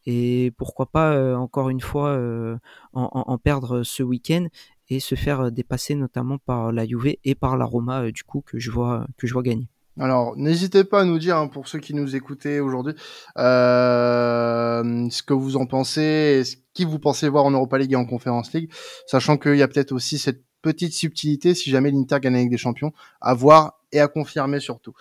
[0.07, 2.57] et pourquoi pas euh, encore une fois euh,
[2.93, 4.47] en, perdre ce week-end
[4.89, 8.43] et se faire euh, dépasser notamment par la Juve et par la Roma du coup
[8.45, 9.69] que je vois que je vois gagner.
[10.01, 12.95] Alors, n'hésitez pas à nous dire, hein, pour ceux qui nous écoutaient aujourd'hui,
[13.37, 18.07] ce que vous en pensez, ce qui vous pensez voir en Europa League et en
[18.07, 18.73] Conference League,
[19.07, 22.57] sachant qu'il y a peut-être aussi cette petite subtilité si jamais l'Inter gagne avec des
[22.57, 24.95] champions, à voir et à confirmer surtout.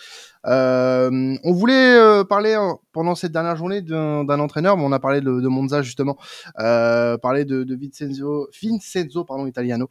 [0.46, 5.00] Euh, on voulait euh, parler hein, pendant cette dernière journée d'un entraîneur, mais on a
[5.00, 6.18] parlé de, Monza justement,
[6.60, 9.88] euh, parler de, de Vincenzo, Vincenzo pardon, Italiano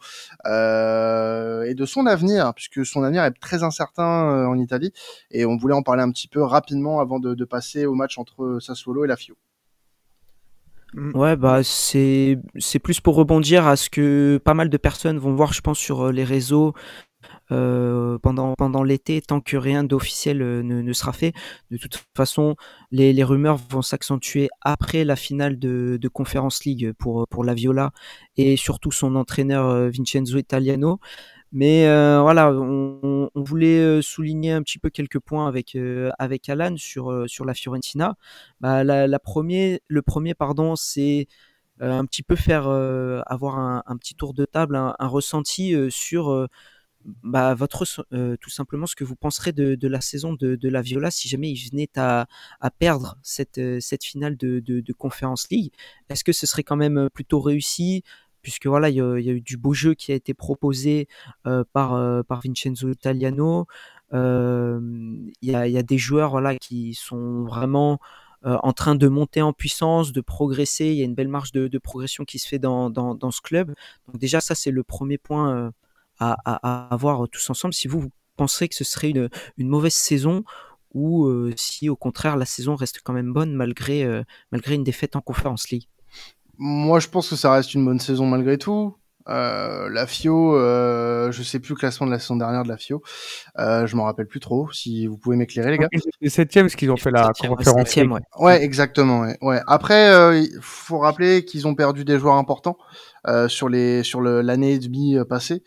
[0.46, 4.92] euh, et de son avenir, puisque son avenir est très incertain en Italie,
[5.30, 8.18] et on voulait en parler un petit peu rapidement avant de, de passer au match
[8.18, 9.36] entre Sassuolo et la Fio.
[10.94, 11.16] Mm.
[11.16, 15.34] Ouais, bah c'est c'est plus pour rebondir à ce que pas mal de personnes vont
[15.34, 16.74] voir, je pense, sur euh, les réseaux
[17.52, 21.32] euh, pendant pendant l'été, tant que rien d'officiel euh, ne, sera fait.
[21.70, 22.56] De toute façon,
[22.90, 27.54] les, les rumeurs vont s'accentuer après la finale de, de Conference League pour pour la
[27.54, 27.92] Viola
[28.36, 31.00] et surtout son entraîneur Vincenzo Italiano.
[31.52, 36.10] Mais euh, voilà, on, on, voulait euh, souligner un petit peu quelques points avec euh,
[36.18, 38.16] avec Alan sur sur la Fiorentina.
[38.60, 41.26] Bah, la, la premier, le premier pardon, c'est
[41.80, 42.68] un petit peu faire
[43.26, 46.46] avoir un, un, petit tour de table, un, un ressenti sur
[47.24, 47.86] bah, votre
[48.36, 51.26] tout simplement ce que vous penserez de, de la saison de, de, la Viola si
[51.28, 52.26] jamais il venait à,
[52.60, 55.72] à perdre cette, cette finale de, de, de Conference League.
[56.10, 58.04] Est-ce que ce serait quand même plutôt réussi
[58.42, 61.08] puisque voilà, il y, a, eu du beau jeu qui a été proposé
[61.46, 63.66] euh, par, euh, par Vincenzo Italiano.
[64.12, 64.80] Euh,
[65.42, 67.98] il y, a, des joueurs qui sont vraiment
[68.42, 70.86] en train de monter en puissance, de progresser.
[70.86, 72.90] Il y a une belle marge de, progression qui se fait dans,
[73.30, 73.74] ce club.
[74.06, 75.72] Donc déjà, ça, c'est le premier point
[76.18, 77.74] à, avoir tous ensemble.
[77.74, 78.10] Si vous, vous
[78.46, 80.44] que ce serait une, mauvaise saison
[80.92, 85.20] ou si au contraire la saison reste quand même bonne malgré, malgré une défaite en
[85.20, 85.86] Conference League.
[86.62, 88.94] Moi, je pense que ça reste une bonne saison malgré tout.
[89.28, 92.76] Euh, la FIO, euh, je sais plus le classement de la saison dernière de la
[92.76, 93.02] FIO.
[93.58, 94.70] Euh, je m'en rappelle plus trop.
[94.70, 95.88] Si vous pouvez m'éclairer, les gars.
[96.20, 97.96] C'est septième, parce qu'ils ont fait la conférence.
[97.96, 98.20] Ouais.
[98.40, 98.62] ouais.
[98.62, 99.20] exactement.
[99.20, 99.38] Ouais.
[99.40, 99.60] ouais.
[99.66, 102.76] Après, euh, il faut rappeler qu'ils ont perdu des joueurs importants
[103.26, 105.62] euh, sur les sur l'année et demie euh, passée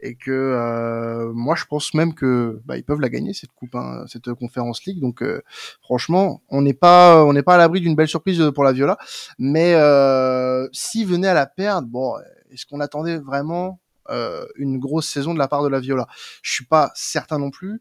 [0.00, 3.74] et que euh, moi je pense même que bah, ils peuvent la gagner cette coupe,
[3.74, 5.00] hein, cette conférence league.
[5.00, 5.42] Donc euh,
[5.82, 8.98] franchement, on n'est pas on n'est pas à l'abri d'une belle surprise pour la Viola,
[9.38, 12.14] mais euh, s'ils venaient à la perdre, bon,
[12.50, 13.80] est-ce qu'on attendait vraiment
[14.10, 16.06] euh, une grosse saison de la part de la Viola?
[16.42, 17.80] Je suis pas certain non plus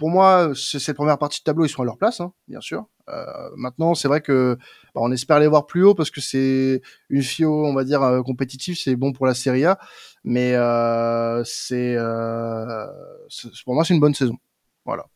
[0.00, 2.86] pour moi, cette première partie de tableau, ils sont à leur place, hein, bien sûr.
[3.10, 4.56] Euh, maintenant, c'est vrai que
[4.94, 8.02] bah, on espère les voir plus haut parce que c'est une FIO, on va dire,
[8.02, 9.78] euh, compétitive, c'est bon pour la Serie A,
[10.24, 11.96] mais euh, c'est
[13.64, 14.36] pour moi c'est une bonne saison.
[14.84, 15.06] Voilà.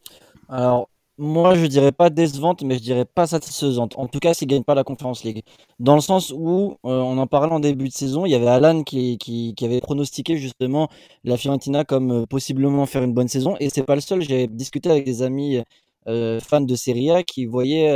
[0.48, 3.96] Alors, moi, je dirais pas décevante, mais je dirais pas satisfaisante.
[3.96, 5.42] En tout cas, s'ils gagnent pas la Conference League.
[5.78, 8.48] Dans le sens où, euh, on en parlait en début de saison, il y avait
[8.48, 10.88] Alan qui, qui, avait pronostiqué justement
[11.22, 13.56] la Fiorentina comme possiblement faire une bonne saison.
[13.60, 14.22] Et c'est pas le seul.
[14.22, 15.62] J'ai discuté avec des amis
[16.06, 17.90] fans de Serie A qui voyaient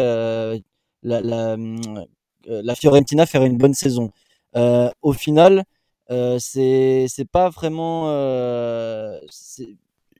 [1.03, 1.57] la, la,
[2.47, 4.11] la Fiorentina faire une bonne saison.
[4.55, 5.65] au final,
[6.39, 8.09] c'est pas vraiment.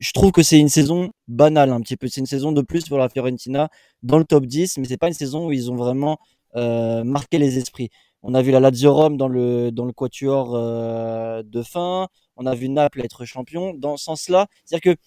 [0.01, 2.09] je trouve que c'est une saison banale un petit peu.
[2.09, 3.69] C'est une saison de plus pour la Fiorentina
[4.03, 6.19] dans le top 10, mais c'est pas une saison où ils ont vraiment
[6.55, 7.91] marqué les esprits.
[8.23, 12.09] On a vu la Lazio Rome dans le, dans le quatuor euh, de fin.
[12.37, 13.75] On a vu Naples être champion.
[13.75, 15.01] Dans ce sens-là, c'est-à-dire que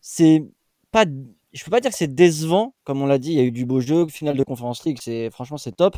[0.00, 0.42] c'est
[0.90, 1.06] pas,
[1.56, 3.32] je peux pas dire que c'est décevant, comme on l'a dit.
[3.32, 5.96] Il y a eu du beau jeu, finale de Conference League, c'est franchement c'est top.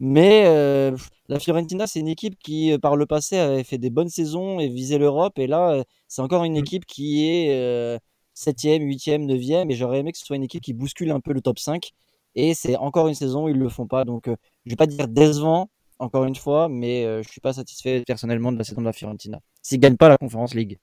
[0.00, 0.96] Mais euh,
[1.28, 4.60] la Fiorentina, c'est une équipe qui, euh, par le passé, avait fait des bonnes saisons
[4.60, 5.38] et visait l'Europe.
[5.38, 6.56] Et là, c'est encore une mmh.
[6.56, 7.98] équipe qui est
[8.36, 9.70] 7e, 8e, 9e.
[9.70, 11.90] Et j'aurais aimé que ce soit une équipe qui bouscule un peu le top 5.
[12.34, 14.04] Et c'est encore une saison où ils le font pas.
[14.04, 18.04] Donc, je vais pas dire décevant, encore une fois, mais je je suis pas satisfait
[18.06, 19.40] personnellement de la saison de la Fiorentina.
[19.62, 20.78] S'ils gagnent pas la Conference League.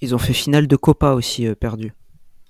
[0.00, 1.92] Ils ont fait finale de Copa aussi perdu.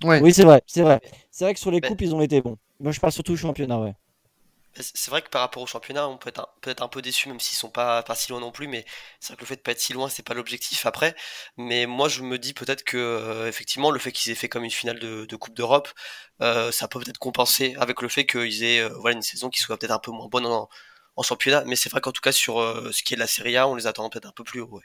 [0.02, 1.00] Oui, c'est vrai, c'est vrai.
[1.30, 2.56] C'est vrai que sur les coupes, ils ont été bons.
[2.80, 3.94] Moi, je parle surtout au championnat, ouais.
[4.74, 7.02] C'est vrai que par rapport au championnat, on peut être un, peut être un peu
[7.02, 8.68] déçu, même s'ils sont pas, pas si loin non plus.
[8.68, 8.86] Mais
[9.20, 11.14] c'est vrai que le fait de pas être si loin, c'est pas l'objectif après.
[11.58, 14.70] Mais moi, je me dis peut-être que effectivement, le fait qu'ils aient fait comme une
[14.70, 15.90] finale de, de Coupe d'Europe,
[16.40, 19.76] euh, ça peut peut-être compenser avec le fait qu'ils aient voilà une saison qui soit
[19.76, 20.68] peut-être un peu moins bonne en,
[21.16, 21.64] en championnat.
[21.66, 23.68] Mais c'est vrai qu'en tout cas, sur euh, ce qui est de la Serie A,
[23.68, 24.80] on les attend peut-être un peu plus haut.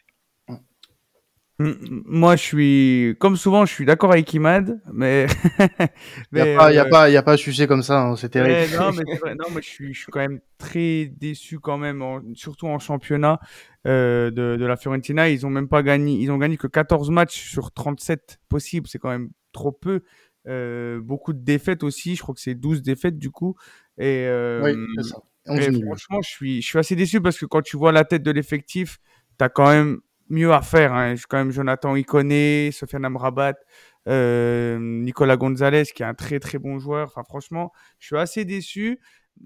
[1.60, 5.26] Moi, je suis, comme souvent, je suis d'accord avec Imad, mais.
[6.32, 8.02] Il n'y a, pas, y a, euh, pas, y a pas à sucer comme ça,
[8.02, 8.76] hein, c'est terrible.
[8.78, 9.04] non, mais,
[9.36, 12.04] non, je, suis, je suis quand même très déçu, quand même,
[12.36, 13.40] surtout en championnat
[13.88, 15.30] euh, de, de, la Fiorentina.
[15.30, 19.00] Ils ont même pas gagné, ils ont gagné que 14 matchs sur 37 possibles, c'est
[19.00, 20.02] quand même trop peu.
[20.48, 23.56] Euh, beaucoup de défaites aussi, je crois que c'est 12 défaites du coup.
[23.98, 25.18] Et, euh, oui, c'est ça
[25.86, 28.32] franchement, je suis, je suis assez déçu parce que quand tu vois la tête de
[28.32, 29.00] l'effectif,
[29.38, 30.94] tu as quand même mieux à faire.
[30.94, 31.16] Hein.
[31.30, 33.56] Quand même Jonathan Iconé, Sofiane Amrabat,
[34.08, 37.08] euh, Nicolas Gonzalez, qui est un très très bon joueur.
[37.08, 39.00] Enfin, franchement, je suis assez déçu.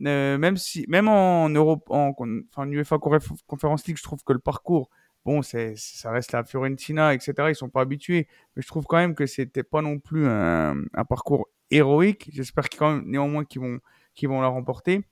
[0.06, 2.14] Euh, même si, même en Europe, en,
[2.54, 4.90] enfin, UEFA Conference League, je trouve que le parcours,
[5.26, 7.34] bon, ça reste la Fiorentina, etc.
[7.50, 10.76] Ils sont pas habitués, mais je trouve quand même que c'était pas non plus un,
[10.94, 12.30] un parcours héroïque.
[12.32, 13.80] J'espère quand même, néanmoins qu'ils vont,
[14.16, 15.04] qu'ils vont la remporter.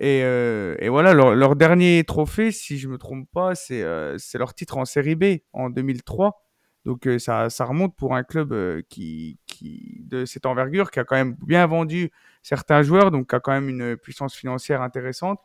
[0.00, 4.38] Et, euh, et voilà, leur, dernier trophée, si je me trompe pas, c'est euh, c'est
[4.38, 6.40] leur titre en Série B en 2003.
[6.84, 8.54] Donc euh, ça, remonte pour un club
[8.88, 9.40] qui,
[10.00, 13.50] de cette envergure, qui a quand même bien vendu certains joueurs, donc qui a quand
[13.50, 15.40] même une puissance financière intéressante.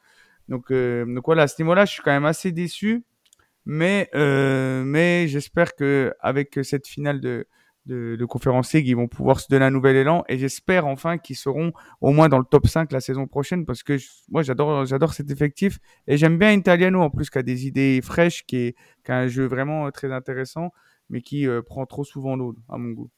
[0.50, 3.04] Donc, voilà, à ce niveau-là, je suis quand même assez déçu,
[3.66, 7.48] mais mais j'espère que avec cette finale de
[7.86, 11.18] de, de Conférence League, ils vont pouvoir se donner un nouvel élan et j'espère enfin
[11.18, 13.98] qu'ils seront au moins dans le top 5 la saison prochaine parce que
[14.30, 18.00] moi j'adore j'adore cet effectif et j'aime bien Italiano en plus qui a des idées
[18.02, 20.72] fraîches, qui, est, qui a un jeu vraiment euh, très intéressant
[21.10, 23.10] mais qui euh, prend trop souvent l'eau à mon goût.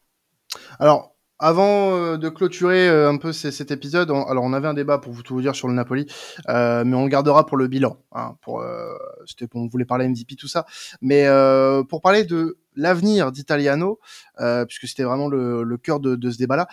[0.80, 4.98] Alors avant euh, de clôturer euh, un peu cet épisode, alors on avait un débat
[4.98, 6.06] pour vous tout vous dire sur le Napoli,
[6.48, 7.98] euh, mais on le gardera pour le bilan.
[8.14, 8.64] Hein, pour,
[9.26, 10.66] c'était on voulait parler MVP tout ça,
[11.02, 11.28] mais
[11.90, 14.00] pour parler de l'avenir d'Italiano,
[14.68, 16.68] puisque c'était vraiment le, le cœur de, de ce débat-là.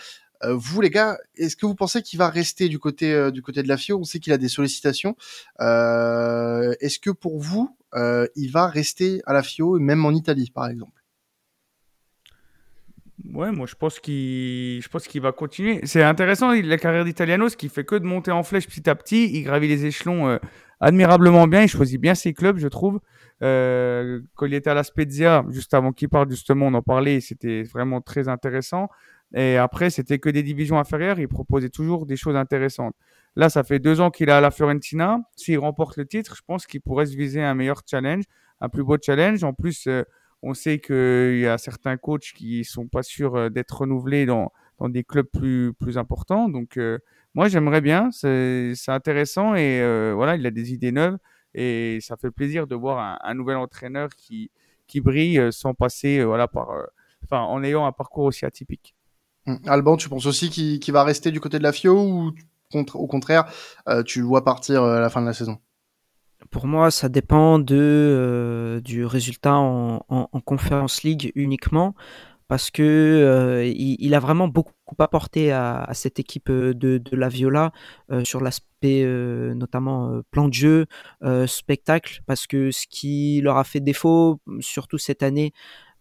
[0.49, 3.69] vous les gars, est-ce que vous pensez qu'il va rester du côté du côté de
[3.69, 3.99] la FIO?
[3.99, 5.17] On sait qu'il a des sollicitations.
[5.59, 11.02] est-ce que pour vous, il va rester à la FIO, même en Italie, par exemple?
[13.25, 15.81] Ouais, moi je pense qu'il, je pense qu'il va continuer.
[15.85, 18.95] C'est intéressant la carrière d'Italiano, ce qui fait que de monter en flèche petit à
[18.95, 19.31] petit.
[19.33, 20.39] Il gravit les échelons euh,
[20.81, 21.63] admirablement bien.
[21.63, 23.01] Il choisit bien ses clubs, je trouve.
[23.43, 27.21] Euh, quand il était à la Spezia, juste avant qu'il parte, justement, on en parlait.
[27.21, 28.89] C'était vraiment très intéressant.
[29.35, 31.21] Et après, c'était que des divisions inférieures.
[31.21, 32.95] Il proposait toujours des choses intéressantes.
[33.37, 35.19] Là, ça fait deux ans qu'il est à la Fiorentina.
[35.37, 38.25] S'il remporte le titre, je pense qu'il pourrait se viser un meilleur challenge,
[38.61, 39.43] un plus beau challenge.
[39.45, 40.03] En plus, euh,
[40.43, 44.53] on sait qu'il y a certains coachs qui sont pas sûrs euh, d'être renouvelés dans,
[44.79, 46.49] dans des clubs plus, plus importants.
[46.49, 46.99] Donc, euh,
[47.35, 48.11] moi, j'aimerais bien.
[48.11, 51.17] C'est intéressant et euh, voilà, il a des idées neuves
[51.55, 54.51] et ça fait plaisir de voir un, nouvel entraîneur qui,
[54.87, 56.69] qui brille sans passer, voilà, par,
[57.31, 58.95] en ayant un parcours aussi atypique.
[59.47, 62.33] Hum, Alban, tu penses aussi qu'il va rester du côté de la FIO ou
[62.75, 63.45] au contraire,
[64.07, 65.59] tu le vois partir à la fin de la saison?
[66.51, 71.95] Pour moi, ça dépend de, euh, du résultat en, en, en, Conference League uniquement,
[72.49, 77.29] parce que euh, il, a vraiment beaucoup apporté à, cette équipe euh, de, de la
[77.29, 77.73] Viola
[78.25, 79.07] sur l'aspect
[79.55, 80.87] notamment plan de jeu,
[81.47, 85.53] spectacle, parce que ce qui leur a fait défaut, surtout cette année,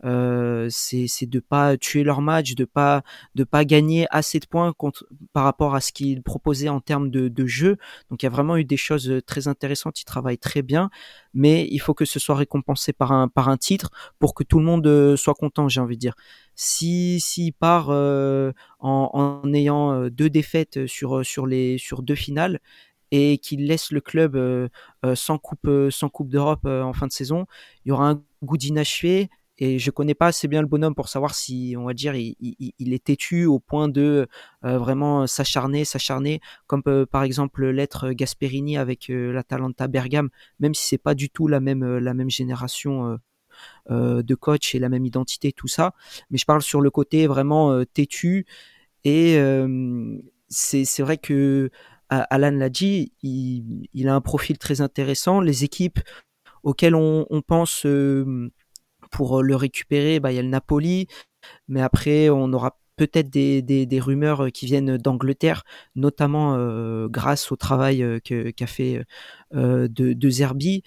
[0.03, 3.03] euh, c'est de pas tuer leur match, de pas
[3.35, 7.09] de pas gagner assez de points contre, par rapport à ce qu'ils proposaient en termes
[7.09, 7.77] de, jeu.
[8.09, 9.99] Donc il y a vraiment eu des choses euh, très intéressantes.
[10.01, 10.89] Ils travaillent très bien,
[11.33, 14.59] mais il faut que ce soit récompensé par un par un titre pour que tout
[14.59, 15.67] le monde euh, soit content.
[15.67, 16.15] J'ai envie de dire.
[16.55, 22.59] Si s'il part en, en ayant deux défaites sur sur les sur deux finales,
[23.11, 24.37] et qu'il laisse le club
[25.15, 27.45] sans coupe, sans coupe d'Europe en fin de saison,
[27.85, 29.29] il y aura un goût d'inachevé
[29.61, 32.93] et je connais pas assez bien le bonhomme pour savoir si, on va dire, il,
[32.93, 34.27] est têtu au point de
[34.65, 40.97] euh, vraiment s'acharner, s'acharner, comme par exemple l'être Gasperini avec l'Atalanta Bergame, même si c'est
[40.97, 43.19] pas du tout la même la même génération
[43.87, 45.93] de coach et la même identité, tout ça.
[46.31, 48.47] Mais je parle sur le côté vraiment têtu
[49.03, 49.39] et
[50.49, 51.69] c'est vrai que
[52.09, 55.39] Alan l'a dit, il, a un profil très intéressant.
[55.39, 55.99] Les équipes
[56.63, 57.85] auxquelles on pense
[59.11, 61.07] pour euh, le récupérer, bah, il y a le Napoli,
[61.67, 65.63] mais après, on aura peut-être des, des, rumeurs euh, qui viennent d'Angleterre,
[65.95, 69.05] notamment euh, grâce au travail qu'a fait
[69.53, 70.83] de, de, Zerbi.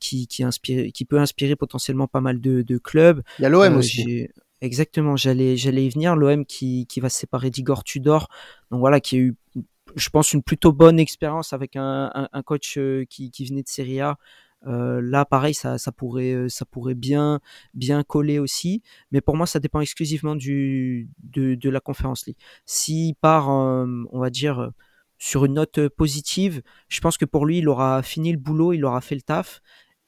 [0.00, 3.22] qui, qui, inspire, qui peut inspirer potentiellement pas mal de, de clubs.
[3.38, 4.28] Il y a l'OM aussi.
[4.60, 6.14] Exactement, j'allais j'allais y venir.
[6.14, 8.28] L'OM qui, qui va se séparer d'Igor Tudor,
[8.70, 9.34] donc voilà, qui a eu,
[9.96, 13.68] je pense, une plutôt bonne expérience avec un, un, un coach qui, qui venait de
[13.68, 14.14] Serie A, euh,
[14.64, 17.40] là, pareil, ça, pourrait, euh, ça pourrait bien,
[17.74, 18.82] bien coller aussi.
[19.10, 22.36] Mais pour moi, ça dépend exclusivement de, de la conférence League.
[22.64, 24.70] S'il part, euh, on va dire,
[25.18, 28.84] sur une note positive, je pense que pour lui, il aura fini le boulot, il
[28.84, 29.60] aura fait le taf.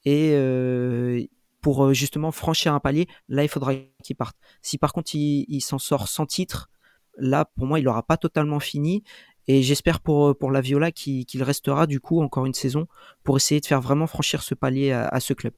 [0.05, 1.23] Et euh,
[1.61, 4.37] pour justement franchir un palier, là, il faudra qu'il parte.
[4.61, 6.69] Si par contre, il, il s'en sort sans titre,
[7.17, 9.03] là, pour moi, il n'aura pas totalement fini.
[9.47, 12.87] Et j'espère pour, euh, pour la Viola qu'il restera du coup encore une saison
[13.23, 15.53] pour essayer de faire vraiment franchir ce palier à, ce club.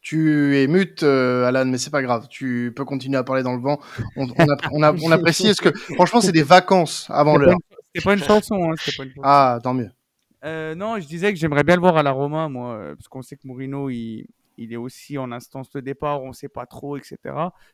[0.00, 2.26] Tu es mute, euh, Alan, mais c'est pas grave.
[2.28, 3.80] Tu peux continuer à parler dans le vent.
[4.16, 4.82] On, on, on,
[5.12, 5.46] apprécie.
[5.46, 7.56] Est-ce que, franchement, c'est des vacances avant l'heure?
[7.94, 8.70] C'est pas une chanson.
[8.70, 9.20] Hein, pas une chanson.
[9.22, 9.90] Ah, tant mieux.
[10.44, 13.22] Euh, non, je disais que j'aimerais bien le voir à la Roma, moi, parce qu'on
[13.22, 14.26] sait que Mourinho, il,
[14.56, 17.16] il est aussi en instance de départ, on ne sait pas trop, etc.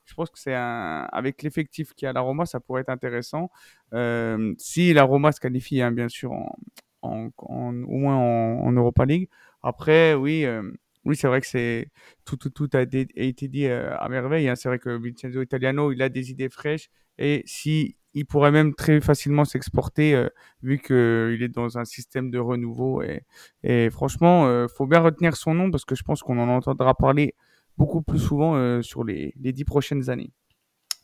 [0.05, 3.51] Je pense que c'est un, avec l'effectif qui a la Roma, ça pourrait être intéressant.
[3.93, 6.33] Euh, si la Roma se qualifie, hein, bien sûr,
[7.03, 9.29] en, au moins en, Europa League.
[9.63, 10.63] Après, oui, euh,
[11.05, 11.89] oui, c'est vrai que c'est
[12.25, 14.49] tout, tout, tout a, été dit euh, à merveille.
[14.49, 14.55] Hein.
[14.55, 18.75] C'est vrai que Vincenzo Italiano, il a des idées fraîches et si il pourrait même
[18.75, 20.29] très facilement s'exporter euh,
[20.63, 23.03] vu qu'il est dans un système de renouveau.
[23.63, 26.95] Et, franchement, euh, faut bien retenir son nom parce que je pense qu'on en entendra
[26.95, 27.35] parler
[27.79, 30.33] beaucoup plus souvent euh, sur les, les dix prochaines années.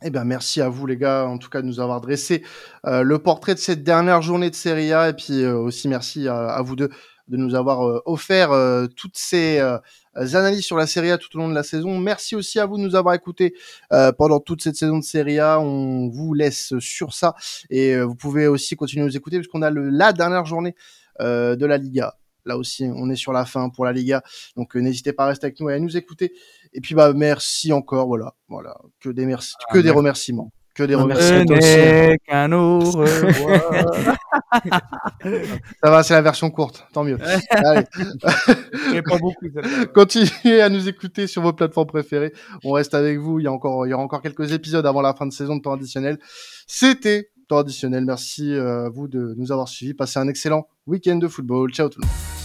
[0.03, 2.43] Eh bien, merci à vous les gars, en tout cas, de nous avoir dressé
[2.83, 6.75] le portrait de cette dernière journée de Serie A, et puis aussi merci à, vous
[6.75, 6.89] deux
[7.27, 8.51] de nous avoir offert
[8.95, 9.59] toutes ces
[10.17, 11.97] euh, analyses sur la Serie A tout au long de la saison.
[11.99, 13.53] Merci aussi à vous de nous avoir écoutés
[13.93, 15.59] euh, pendant toute cette saison de Serie A.
[15.59, 17.35] On vous laisse sur ça
[17.69, 20.75] et euh, vous pouvez aussi continuer à nous écouter puisqu'on a le, la dernière journée
[21.19, 22.13] de la Liga.
[22.45, 24.21] Là aussi, on est sur la fin pour la Liga,
[24.55, 26.31] donc n'hésitez pas à rester avec nous et à nous écouter.
[26.73, 30.51] Et puis bah merci encore, voilà, voilà, que des merci, ah, que des remerciements.
[30.75, 31.43] Que des remerciements.
[35.83, 37.17] Ça va, c'est la version courte, tant mieux.
[37.49, 37.83] Allez.
[39.01, 39.47] pas beaucoup.
[39.93, 42.33] Continuez à nous écouter sur vos plateformes préférées.
[42.63, 43.39] On reste avec vous.
[43.39, 45.55] Il y a encore, il y aura encore quelques épisodes avant la fin de saison
[45.55, 46.19] de temps additionnel.
[46.67, 48.05] C'était temps additionnel.
[48.05, 49.93] Merci à euh, vous de nous avoir suivis.
[49.93, 51.71] Passez un excellent week-end de football.
[51.71, 52.36] Ciao tout le monde.